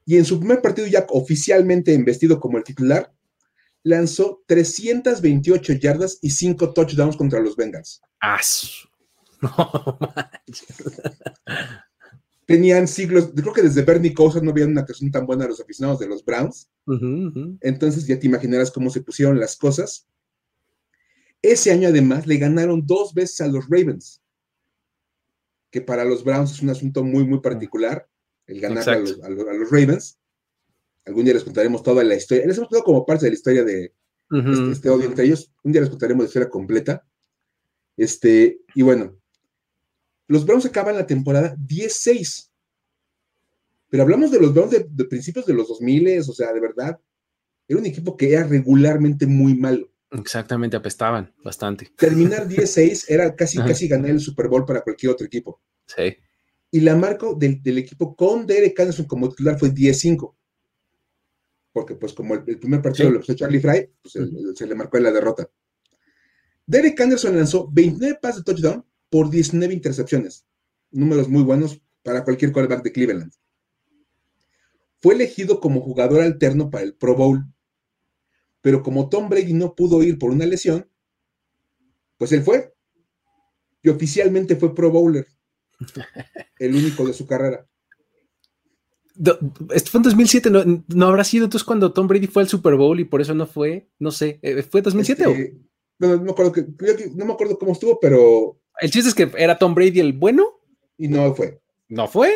[0.05, 3.13] Y en su primer partido, ya oficialmente investido como el titular,
[3.83, 8.01] lanzó 328 yardas y 5 touchdowns contra los Bengals.
[9.41, 9.97] No
[12.45, 15.61] Tenían siglos, creo que desde Bernie Kosar no había una actuación tan buena a los
[15.61, 16.69] aficionados de los Browns.
[17.61, 20.07] Entonces ya te imaginarás cómo se pusieron las cosas.
[21.41, 24.21] Ese año además le ganaron dos veces a los Ravens,
[25.71, 28.07] que para los Browns es un asunto muy, muy particular,
[28.51, 30.19] el ganar a los, Ravens.
[31.05, 32.45] Algún día les contaremos toda la historia.
[32.45, 33.93] Les hemos contado como parte de la historia de
[34.29, 35.51] este, este, odio entre ellos.
[35.63, 37.05] Un día les contaremos la historia completa.
[37.97, 39.17] Este, y bueno,
[40.27, 42.49] los Browns acaban la temporada 10-6.
[43.89, 46.99] Pero hablamos de los Browns de, de, principios de los 2000, o sea, de verdad,
[47.67, 49.89] era un equipo que era regularmente muy malo.
[50.11, 51.89] Exactamente, apestaban bastante.
[51.97, 55.61] Terminar 10-6 era casi, casi ganar el Super Bowl para cualquier otro equipo.
[55.85, 56.17] Sí.
[56.71, 60.35] Y la marca del, equipo con Derek Anderson como titular fue 10-5.
[61.73, 64.17] Porque, pues, como el, primer partido lo puso Charlie Fry, pues
[64.55, 65.49] se le marcó en la derrota.
[66.65, 70.45] Derek Anderson lanzó 29 pases de touchdown por 19 intercepciones.
[70.91, 73.33] Números muy buenos para cualquier quarterback de Cleveland.
[75.01, 77.45] Fue elegido como jugador alterno para el Pro Bowl
[78.61, 80.87] pero como Tom Brady no pudo ir por una lesión,
[82.17, 82.73] pues él fue.
[83.81, 85.27] Y oficialmente fue Pro Bowler.
[86.59, 87.65] El único de su carrera.
[89.73, 92.99] Esto fue en 2007, ¿no, habrá sido entonces cuando Tom Brady fue al Super Bowl
[92.99, 93.89] y por eso no fue?
[93.99, 95.29] No sé, eh, ¿fue 2007 o?
[95.31, 95.57] Este,
[95.99, 96.53] no, me acuerdo
[97.15, 98.59] no me acuerdo cómo estuvo, pero...
[98.79, 100.61] El chiste es que era Tom Brady el bueno.
[100.97, 101.61] Y no fue.
[101.89, 102.31] ¿No fue?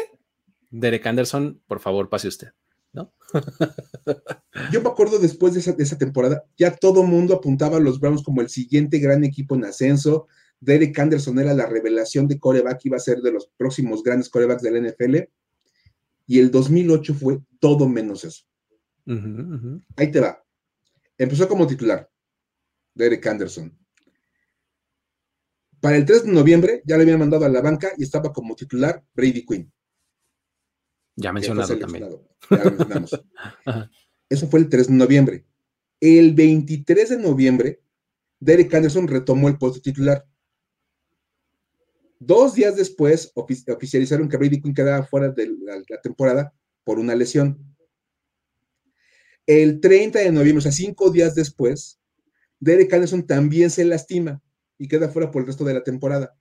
[0.69, 2.49] Derek Anderson, por favor, pase usted.
[2.95, 3.13] ¿no?
[4.71, 8.41] Yo me acuerdo después de esa, temporada, ya todo mundo apuntaba a los Browns como
[8.41, 10.27] el siguiente gran equipo en ascenso.
[10.59, 14.61] Derek Anderson era la revelación de coreback, iba a ser de los próximos grandes corebacks
[14.61, 15.17] del NFL.
[16.27, 18.43] Y el 2008 fue todo menos eso.
[19.95, 20.43] Ahí te va.
[21.17, 22.09] Empezó como titular,
[22.93, 23.77] Derek Anderson.
[25.79, 28.55] Para el 3 de noviembre ya le habían mandado a la banca y estaba como
[28.55, 29.71] titular Brady Quinn.
[31.15, 32.09] Ya mencionado también.
[34.29, 35.45] Eso fue el 3 de noviembre.
[35.99, 37.81] El 23 de noviembre,
[38.39, 40.25] Derek Anderson retomó el puesto titular.
[42.25, 46.53] Dos días después, oficializaron que Brady Quinn quedaba fuera de la, temporada
[46.83, 47.75] por una lesión.
[49.45, 51.99] El 30 de noviembre, o sea, cinco días después,
[52.59, 54.41] Derek Anderson también se lastima
[54.79, 56.35] y queda fuera por el resto de la temporada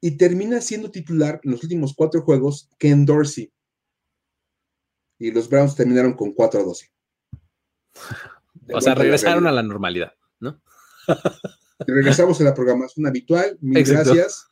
[0.00, 3.52] y termina siendo titular en los últimos cuatro juegos Ken Dorsey.
[5.18, 6.92] Y los Browns terminaron con 4 a 12.
[8.72, 10.62] o sea, regresaron a la normalidad, ¿no?
[11.86, 13.56] Regresamos a la programación habitual.
[13.60, 14.46] Mil gracias.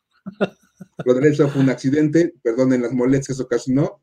[0.98, 4.02] Rodríguez fue un accidente, perdonen las molestias que ocasionó.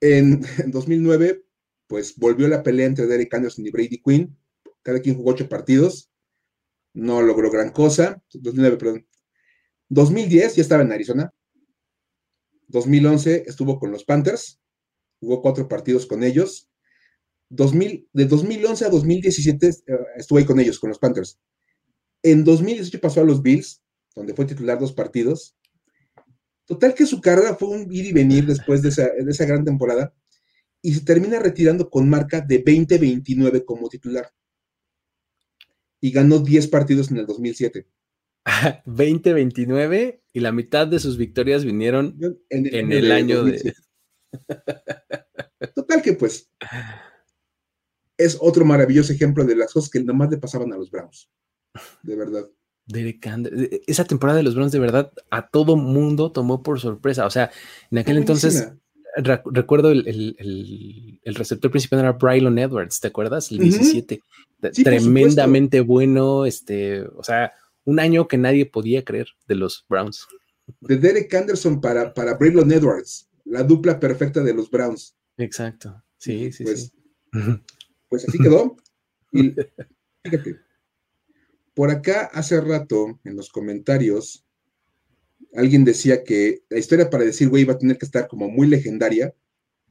[0.00, 1.44] En, 2009,
[1.86, 4.36] pues volvió la pelea entre Derek Anderson y Brady Quinn.
[4.82, 6.10] Cada quien jugó ocho partidos.
[6.92, 8.22] No logró gran cosa.
[8.32, 9.06] 2009, perdón.
[9.88, 11.32] 2010 ya estaba en Arizona.
[12.68, 14.60] 2011 estuvo con los Panthers.
[15.20, 16.68] Jugó cuatro partidos con ellos.
[17.50, 19.70] 2000, de 2011 a 2017
[20.16, 21.38] estuvo ahí con ellos, con los Panthers.
[22.22, 23.82] En 2018 pasó a los Bills,
[24.14, 25.56] donde fue titular dos partidos.
[26.66, 29.64] Total que su carrera fue un ir y venir después de esa, de esa gran
[29.64, 30.14] temporada
[30.82, 34.30] y se termina retirando con marca de 20-29 como titular.
[36.00, 37.86] Y ganó 10 partidos en el 2007.
[38.86, 42.16] 2029 y la mitad de sus victorias vinieron
[42.48, 43.74] en el, año de...
[45.74, 46.50] Total que pues
[48.20, 51.30] es otro maravilloso ejemplo de las cosas que nomás le pasaban a los Browns.
[52.02, 52.48] De verdad.
[52.92, 57.26] E, esa temporada de los Browns de verdad a todo mundo tomó por sorpresa.
[57.26, 57.50] O sea,
[57.90, 58.72] en aquel entonces
[59.16, 60.36] recuerdo el,
[61.24, 63.50] receptor principal era Brylon Edwards, ¿te acuerdas?
[63.50, 64.20] El 17.
[64.84, 67.52] Tremendamente bueno, este, o sea,
[67.84, 70.26] un año que nadie podía creer de los Browns.
[70.80, 75.16] De Derek Anderson para, para Braylon Edwards, la dupla perfecta de los Browns.
[75.36, 76.92] Exacto, sí, sí, pues,
[78.10, 78.76] Pues así quedó.
[79.32, 79.54] Y
[80.24, 80.56] fíjate,
[81.72, 84.44] por acá hace rato en los comentarios
[85.54, 88.66] alguien decía que la historia para decir güey iba a tener que estar como muy
[88.66, 89.32] legendaria,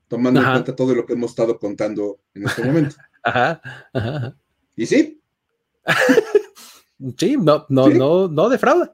[0.10, 2.96] tomando en cuenta todo lo que hemos estado contando en este momento.
[3.24, 3.62] Ajá,
[3.94, 4.38] ajá.
[4.76, 5.22] ¿Y sí?
[7.18, 8.94] sí, no, no, no, no defrauda.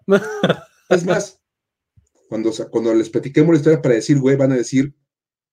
[0.89, 1.39] es más,
[2.27, 4.95] cuando, cuando les platiquemos la historia para decir güey, van a decir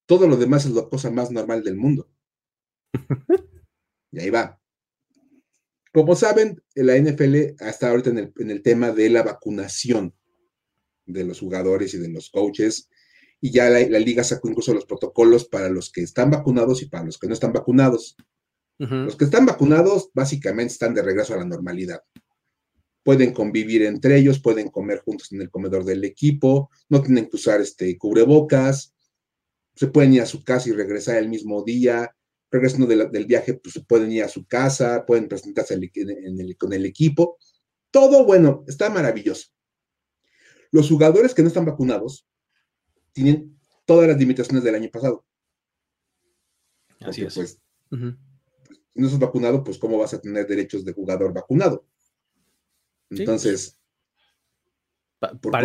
[0.07, 2.09] todo lo demás es la cosa más normal del mundo.
[4.13, 4.61] Y ahí va.
[5.93, 10.15] Como saben, la NFL está ahorita en el, en el tema de la vacunación
[11.07, 12.89] de los jugadores y de los coaches.
[13.41, 17.05] Y ya la, liga sacó incluso los protocolos para los que están vacunados y para
[17.05, 18.17] los que no están vacunados.
[18.79, 22.03] Los que están vacunados básicamente están de regreso a la normalidad.
[23.05, 27.37] Pueden convivir entre ellos, pueden comer juntos en el comedor del equipo, no tienen que
[27.37, 28.93] usar este cubrebocas,
[29.77, 32.13] se pueden ir a su casa y regresar el mismo día,
[32.53, 35.81] regresando del viaje, pues pueden ir a su casa, pueden presentarse
[36.59, 37.39] con el equipo.
[37.91, 39.49] Todo bueno, está maravilloso.
[40.71, 42.29] Los jugadores que no están vacunados
[43.13, 45.25] tienen todas las limitaciones del año pasado.
[47.01, 47.35] Así es.
[47.35, 47.59] Pues,
[47.91, 51.87] si no estás vacunado, pues ¿cómo vas a tener derechos de jugador vacunado?
[53.09, 53.79] Entonces...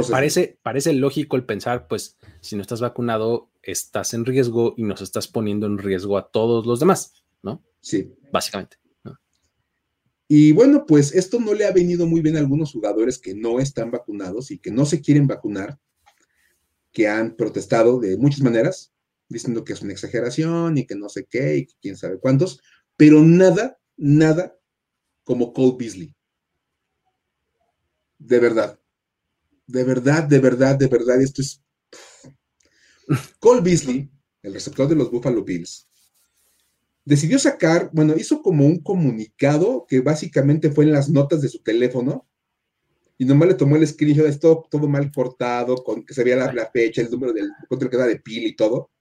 [0.09, 5.01] parece, parece lógico el pensar, pues, si no estás vacunado, estás en riesgo y nos
[5.01, 7.13] estás poniendo en riesgo a todos los demás,
[7.43, 7.63] ¿no?
[7.81, 8.13] Sí.
[8.31, 8.77] Básicamente.
[10.29, 13.59] Y bueno, pues esto no le ha venido muy bien a algunos jugadores que no
[13.59, 15.79] están vacunados y que no se quieren vacunar,
[16.91, 18.93] que han protestado de muchas maneras,
[19.29, 22.61] diciendo que es una exageración y que no sé qué y que quién sabe cuántos,
[22.97, 24.57] pero nada, nada
[25.23, 26.15] como Cole Beasley.
[28.17, 28.79] De verdad.
[29.65, 31.61] De verdad, de verdad, de verdad, esto es...
[33.39, 34.09] Cole Beasley,
[34.41, 35.87] el receptor de los Buffalo Bills,
[37.05, 41.59] decidió sacar, bueno, hizo como un comunicado que básicamente fue en las notas de su
[41.63, 42.27] teléfono
[43.17, 46.35] y nomás le tomó el screenshot, de todo, todo mal cortado, con que se veía
[46.35, 48.91] la, fecha, el número del control que da de pila y todo.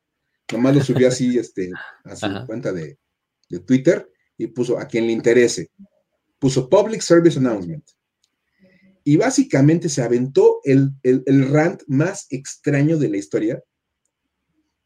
[0.53, 1.71] Nomás lo subió así este,
[2.05, 2.99] a su cuenta de,
[3.67, 4.09] Twitter
[4.39, 5.71] y puso a quien le interese.
[6.39, 7.85] Puso Public Service Announcement.
[9.05, 13.63] Y básicamente se aventó el, el, el rant más extraño de la historia,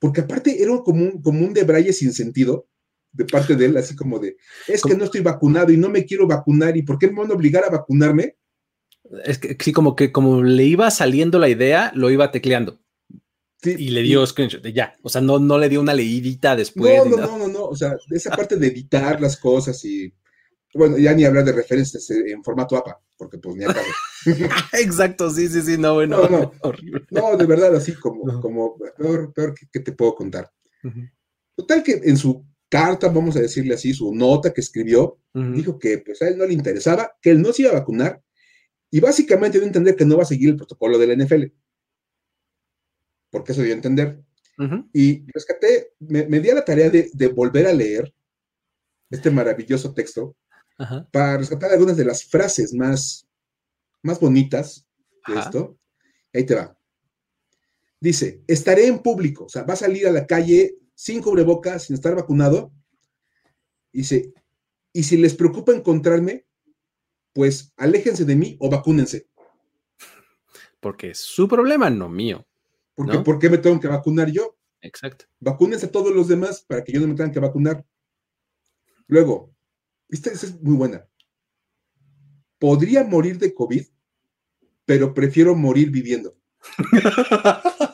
[0.01, 2.67] porque aparte era como un, como un debraye sin sentido,
[3.13, 4.37] de parte de él, así como de,
[4.69, 7.31] es que no estoy vacunado y no me quiero vacunar y ¿por qué me van
[7.31, 8.37] a obligar a vacunarme?
[9.25, 12.81] Es que sí, como que como le iba saliendo la idea, lo iba tecleando.
[13.65, 17.05] y le dio screenshot ya, o sea, no, no le dio una leidita después.
[17.05, 20.13] No, no, no, no, no, o sea, esa parte de editar las cosas y,
[20.75, 23.87] bueno, ya ni hablar de referencias en formato APA, porque pues ni acabo.
[24.73, 26.29] Exacto, sí, sí, sí, no, bueno.
[26.29, 26.53] No, no,
[27.11, 30.51] no de verdad, así como, como peor, peor que, te puedo contar.
[31.57, 35.99] Total que en su carta, vamos a decirle así, su nota que escribió, dijo que
[35.99, 38.23] pues, a él no le interesaba, que él no se iba a vacunar
[38.91, 41.45] y básicamente dio a entender que no va a seguir el protocolo de la NFL.
[43.31, 44.21] Porque eso dio a entender.
[44.93, 48.13] Y rescaté, me, di a la tarea de, volver a leer
[49.09, 50.37] este maravilloso texto
[51.11, 53.27] para rescatar algunas de las frases más,
[54.03, 54.87] más bonitas
[55.27, 55.79] de esto.
[56.33, 56.77] Ahí te va.
[58.01, 61.95] Dice, estaré en público, o sea, va a salir a la calle sin cubrebocas, sin
[61.95, 62.73] estar vacunado.
[63.93, 64.33] Dice,
[64.93, 66.47] y si les preocupa encontrarme,
[67.33, 69.29] pues aléjense de mí o vacúnense.
[70.81, 72.47] Porque es su problema, no mío.
[72.95, 74.57] Porque, ¿por qué me tengo que vacunar yo?
[74.81, 75.27] Exacto.
[75.39, 77.85] Vacúnense todos los demás para que yo no me tenga que vacunar.
[79.07, 79.55] Luego,
[80.11, 81.07] esta es muy buena.
[82.59, 83.87] Podría morir de COVID,
[84.85, 86.37] pero prefiero morir viviendo.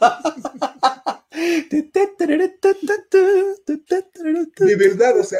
[4.58, 5.38] De verdad, o sea.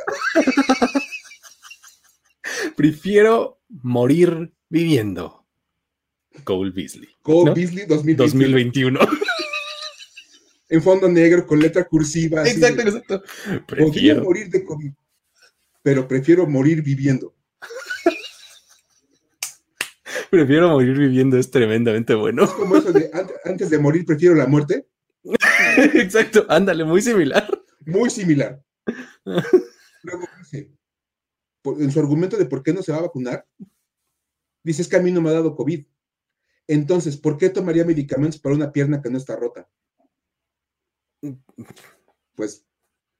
[2.77, 5.47] Prefiero morir viviendo.
[6.45, 7.09] Cole Beasley.
[7.23, 9.01] Cole Beasley 2021.
[10.69, 12.47] en fondo negro con letra cursiva.
[12.47, 13.23] Exacto, exacto.
[13.67, 14.93] Prefiero morir de COVID,
[15.87, 17.37] pero prefiero morir viviendo.
[20.31, 22.43] prefiero morir viviendo es tremendamente bueno.
[22.43, 23.09] Es como eso de
[23.45, 24.89] antes de morir prefiero la muerte.
[25.95, 27.49] Exacto, ándale, muy similar.
[27.85, 28.61] Muy similar.
[29.25, 30.73] Luego dice,
[31.79, 33.47] en su argumento de por qué no se va a vacunar,
[34.65, 35.87] dice, es que a mí no me ha dado COVID.
[36.67, 39.71] Entonces, ¿por qué tomaría medicamentos para una pierna que no está rota?
[42.35, 42.67] Pues,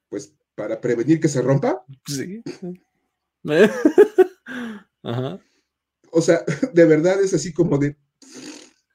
[0.09, 1.85] pues para prevenir que se rompa.
[2.07, 2.43] Sí.
[5.05, 5.39] Ajá.
[6.11, 7.97] O sea, de verdad es así como de.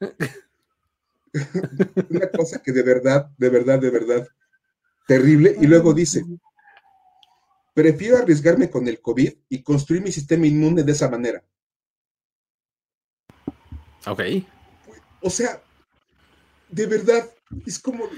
[2.10, 4.28] Una cosa que de verdad, de verdad, de verdad,
[5.08, 5.56] terrible.
[5.62, 6.26] Y luego dice:
[7.74, 11.42] Prefiero arriesgarme con el COVID y construir mi sistema inmune de esa manera.
[14.06, 14.22] Ok.
[15.22, 15.62] O sea,
[16.70, 17.30] de verdad,
[17.66, 18.10] es como.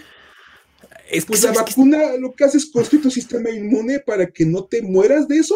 [1.14, 4.66] Es pues la vacuna lo que hace es construir tu sistema inmune para que no
[4.66, 5.56] te mueras de eso.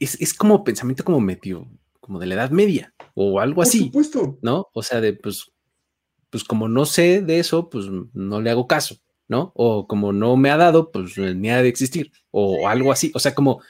[0.00, 1.68] Es, como pensamiento como medio,
[2.00, 3.90] como de la edad media o algo así.
[3.90, 4.38] Por supuesto.
[4.40, 4.68] ¿No?
[4.72, 5.52] O sea, de pues,
[6.30, 8.96] pues como no sé de eso, pues no le hago caso,
[9.26, 9.52] ¿no?
[9.54, 13.12] O como no me ha dado, pues ni ha de existir, o algo así.
[13.14, 13.60] O sea, como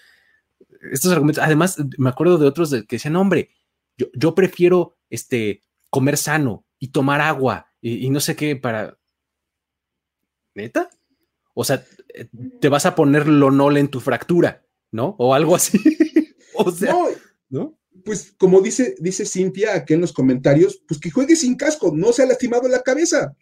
[0.92, 1.42] estos argumentos.
[1.42, 3.50] Además, me acuerdo de otros que decían, hombre,
[3.96, 8.97] yo, yo prefiero este, comer sano y tomar agua y no sé qué para
[10.58, 10.90] ¿Neta?
[11.54, 12.26] O sea, eh,
[12.60, 15.14] te vas a poner lonol en tu fractura, ¿no?
[15.18, 15.78] O algo así.
[16.54, 16.96] o sea,
[17.48, 21.92] no, Pues como dice, dice Cintia aquí en los comentarios, pues que juegue sin casco,
[21.94, 23.36] no se ha lastimado la cabeza.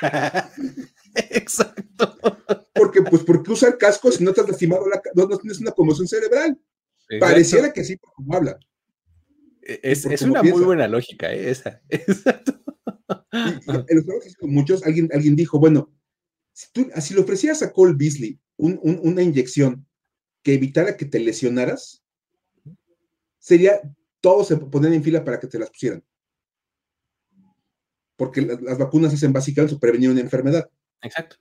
[1.30, 2.16] Exacto.
[2.72, 5.26] Porque, pues, ¿por qué usar casco si no te has lastimado la cabeza?
[5.28, 6.56] No, tienes una conmoción cerebral.
[7.18, 8.60] Pareciera que sí, por como habla.
[9.62, 11.50] E, es, una muy buena lógica, ¿eh?
[11.50, 11.82] esa.
[11.88, 12.60] Exacto.
[13.32, 14.06] en los
[14.42, 15.90] muchos, alguien, alguien dijo, bueno,
[17.00, 19.86] si, le ofrecieras a Cole Beasley una inyección
[20.42, 22.02] que evitara que te lesionaras,
[23.38, 23.80] sería,
[24.20, 26.04] todos se ponen en fila para que te las pusieran.
[28.16, 30.68] Porque las, vacunas hacen básicamente prevenir una enfermedad.
[31.02, 31.36] Exacto.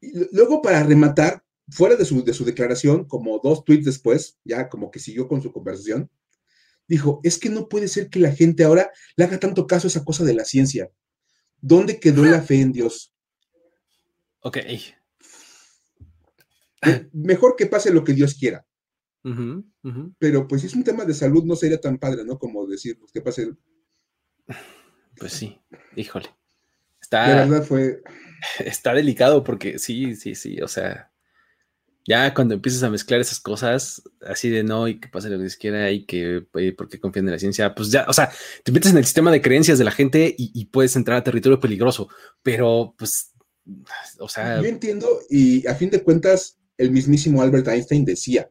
[0.00, 4.68] Y luego, para rematar, fuera de su, de su declaración, como dos tweets después, ya
[4.68, 6.08] como que siguió con su conversación,
[6.86, 9.90] dijo, es que no puede ser que la gente ahora le haga tanto caso a
[9.90, 10.90] esa cosa de la ciencia.
[11.60, 13.09] ¿Dónde quedó la fe en Dios?
[14.40, 14.58] Ok.
[17.12, 18.64] Mejor que pase lo que Dios quiera.
[20.18, 22.38] Pero pues si es un tema de salud, no sería tan padre, ¿no?
[22.38, 23.52] Como decir, pues, que pase.
[25.18, 25.60] Pues sí,
[25.96, 26.28] híjole.
[27.00, 28.02] Está, la verdad fue.
[28.58, 30.60] Está delicado porque sí, sí, sí.
[30.62, 31.12] O sea,
[32.06, 35.42] ya cuando empiezas a mezclar esas cosas, así de no, y que pase lo que
[35.42, 36.46] Dios quiera, y que
[36.76, 38.32] porque confían en la ciencia, pues ya, o sea,
[38.64, 41.24] te metes en el sistema de creencias de la gente y, y puedes entrar a
[41.24, 42.08] territorio peligroso,
[42.42, 43.34] pero pues
[44.18, 44.60] o sea.
[44.60, 48.50] Yo entiendo, y a fin de cuentas, el mismísimo Albert Einstein decía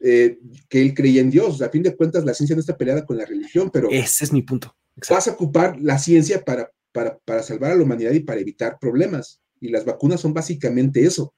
[0.00, 0.38] eh,
[0.68, 1.62] que él creía en Dios.
[1.62, 3.88] A fin de cuentas, la ciencia no está peleada con la religión, pero.
[3.90, 4.76] Ese es mi punto.
[5.08, 9.40] Vas a ocupar la ciencia para, para, salvar a la humanidad y para evitar problemas.
[9.60, 11.34] Y las vacunas son básicamente eso.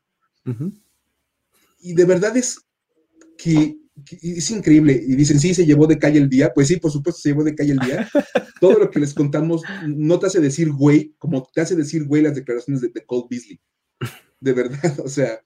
[1.80, 2.60] Y de verdad es
[3.36, 3.76] que
[4.22, 4.92] es increíble.
[4.92, 6.52] Y dicen, sí, se llevó de calle el día.
[6.54, 8.08] Pues sí, por supuesto, se llevó de calle el día.
[8.60, 12.22] Todo lo que les contamos no te hace decir güey, como te hace decir güey
[12.22, 13.60] las declaraciones de, Cold Beasley.
[14.40, 15.40] De verdad, o sea,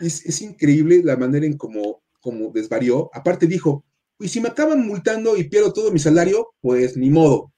[0.00, 3.10] es, increíble la manera en cómo, como desvarió.
[3.12, 3.84] Aparte dijo,
[4.18, 7.52] y si me acaban multando y pierdo todo mi salario, pues ni modo.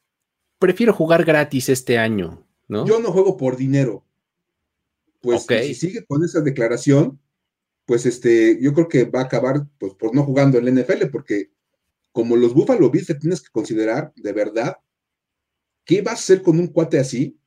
[0.59, 2.87] Prefiero jugar gratis este año, ¿no?
[2.87, 4.05] Yo no juego por dinero.
[5.21, 7.19] Pues si sigue con esa declaración,
[7.87, 11.07] pues este, yo creo que va a acabar pues, por no jugando en la NFL,
[11.13, 11.51] porque
[12.13, 14.77] como los Buffalo Bills te tienes que considerar de verdad,
[15.85, 17.39] ¿qué vas a hacer con un cuate así?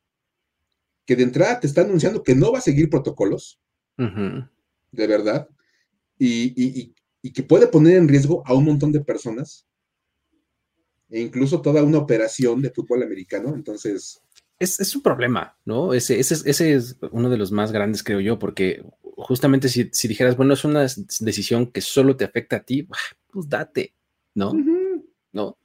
[1.06, 3.60] Que de entrada te está anunciando que no va a seguir protocolos,
[3.96, 5.48] de verdad,
[6.18, 6.94] y,
[7.32, 9.66] que puede poner en riesgo a un montón de personas,
[11.10, 14.20] e incluso toda una operación de fútbol americano, entonces...
[14.58, 15.94] Es, un problema, ¿no?
[15.94, 18.82] Ese, ese, ese, es uno de los más grandes, creo yo, porque
[19.18, 23.94] justamente si, dijeras, bueno, es una decisión que solo te afecta a ti, pues date,
[24.34, 24.52] ¿no?
[25.32, 25.58] ¿No?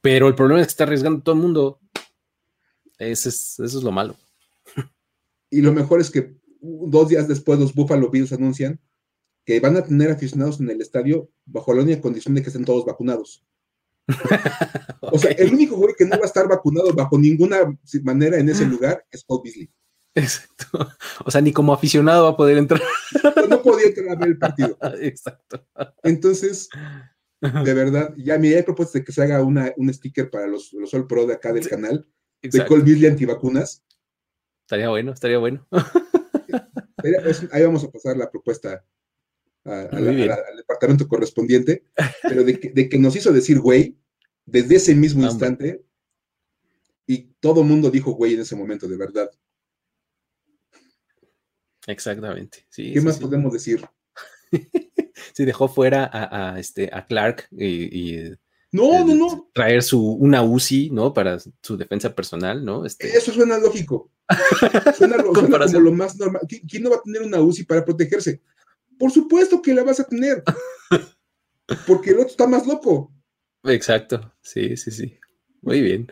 [0.00, 1.80] Pero el problema es que está arriesgando todo el mundo.
[2.98, 4.16] Eso es, eso es lo malo.
[5.50, 8.80] Y lo mejor es que dos días después los Buffalo Bills anuncian
[9.44, 12.64] que van a tener aficionados en el estadio bajo la única condición de que estén
[12.64, 13.44] todos vacunados.
[15.12, 18.48] O sea, el único güey que no va a estar vacunado bajo ninguna manera en
[18.48, 19.68] ese lugar es Paul Beasley.
[20.22, 20.66] Exacto.
[21.24, 22.80] O sea, ni como aficionado va a poder entrar.
[23.48, 24.76] No, podía entrar a ver el partido.
[25.00, 25.66] Exacto.
[26.02, 26.68] Entonces,
[27.40, 30.72] de verdad, ya me he propuesto de que se haga una, un sticker para los,
[30.72, 32.06] los All Pro de acá del canal,
[32.42, 33.84] de Cole Beasley antivacunas.
[34.62, 35.66] Estaría bueno, estaría bueno.
[37.52, 38.84] Ahí vamos a pasar la propuesta
[39.64, 41.84] al departamento correspondiente,
[42.22, 43.96] pero de que, de que, nos hizo decir güey
[44.46, 45.84] desde ese mismo instante
[47.06, 49.30] y todo mundo dijo güey en ese momento, de verdad.
[51.86, 52.66] Exactamente.
[52.68, 53.86] Sí, ¿Qué más podemos decir?
[55.32, 58.30] sí, dejó fuera a, este, a Clark y,
[58.72, 59.50] No, no, no.
[59.54, 61.12] Traer su, una UCI, ¿no?
[61.12, 62.84] Para su defensa personal, ¿no?
[62.84, 63.08] Este...
[63.16, 64.10] Eso suena lógico.
[64.96, 66.42] Suena, como lo más normal.
[66.68, 68.42] ¿Quién no va a tener una UCI para protegerse?
[68.98, 70.42] Por supuesto que la vas a tener.
[71.86, 73.12] Porque el otro está más loco.
[73.64, 74.32] Exacto.
[74.42, 75.18] Sí, sí, sí.
[75.62, 76.10] Muy bien.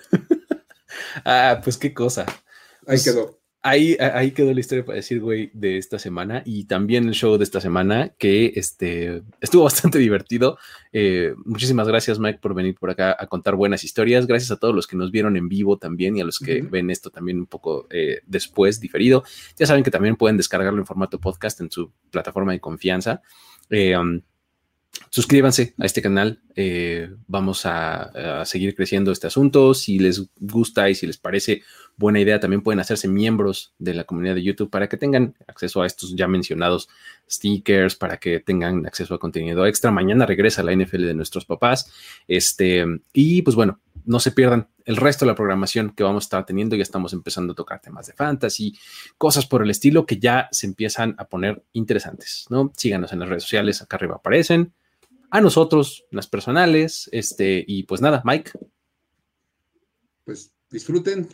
[1.25, 2.27] ah, pues qué cosa.
[2.27, 3.38] Ahí pues quedó.
[3.61, 7.37] Ahí, ahí quedó la historia para decir, güey, de esta semana y también el show
[7.37, 10.59] de esta semana, que este, estuvo bastante divertido.
[10.93, 14.29] Eh, muchísimas gracias, Mike, por venir por acá a contar buenas historias.
[14.29, 16.91] Gracias a todos los que nos vieron en vivo también y a los que ven
[16.91, 19.25] esto también un poco eh, después, diferido.
[19.59, 23.23] Ya saben que también pueden descargarlo en formato podcast en su plataforma de confianza.
[23.71, 24.21] Eh, um,
[25.11, 26.41] suscríbanse a este canal.
[26.55, 29.75] Eh, vamos a, seguir creciendo este asunto.
[29.75, 31.63] Si les gusta y si les parece
[31.97, 35.83] buena idea, también pueden hacerse miembros de la comunidad de YouTube para que tengan acceso
[35.83, 36.89] a estos ya mencionados
[37.31, 39.91] stickers, para que tengan acceso a contenido extra.
[39.91, 41.93] Mañana regresa la NFL de nuestros papás.
[42.27, 46.27] Este, y pues bueno, no se pierdan el resto de la programación que vamos a
[46.27, 46.77] estar teniendo.
[46.77, 48.79] Ya estamos empezando a tocar temas de fantasy,
[49.19, 52.73] cosas por el estilo que ya se empiezan a poner interesantes, ¿no?
[52.77, 54.73] Síganos en las redes sociales, acá arriba aparecen
[55.31, 58.53] a nosotros, las personales, este, y pues nada, Mike.
[60.25, 61.29] Pues disfruten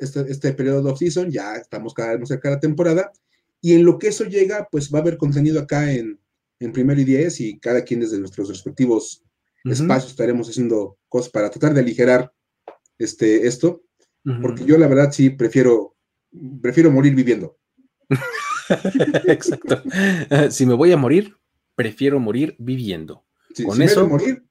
[0.00, 3.12] este, este, periodo de off-season, ya estamos cada vez más cerca de la temporada,
[3.60, 6.18] y en lo que eso llega, pues va a haber contenido acá en,
[6.58, 9.22] en Primero y Diez, y cada quien desde nuestros respectivos
[9.64, 12.32] espacios estaremos haciendo cosas para tratar de aligerar
[12.98, 13.82] este, esto,
[14.42, 15.96] porque yo la verdad sí prefiero,
[16.60, 17.58] prefiero morir viviendo.
[19.26, 19.82] Exacto.
[20.50, 21.36] si me voy a morir,
[21.74, 23.24] prefiero morir viviendo.
[23.66, 24.08] Con eso.
[24.08, 24.42] morir,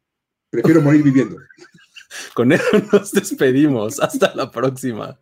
[0.49, 1.37] prefiero morir viviendo.
[2.33, 3.99] Con eso nos despedimos.
[3.99, 5.19] Hasta la próxima.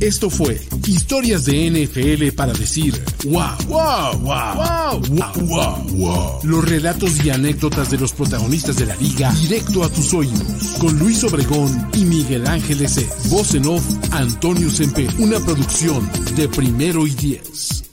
[0.00, 7.24] Esto fue Historias de NFL para decir wow, wow, wow, wow, wow, wow, Los relatos
[7.24, 10.76] y anécdotas de los protagonistas de la liga directo a tus oídos.
[10.78, 15.08] Con Luis Obregón y Miguel Ángeles Voz en off, Antonio Semper.
[15.18, 17.87] Una producción de primero y diez.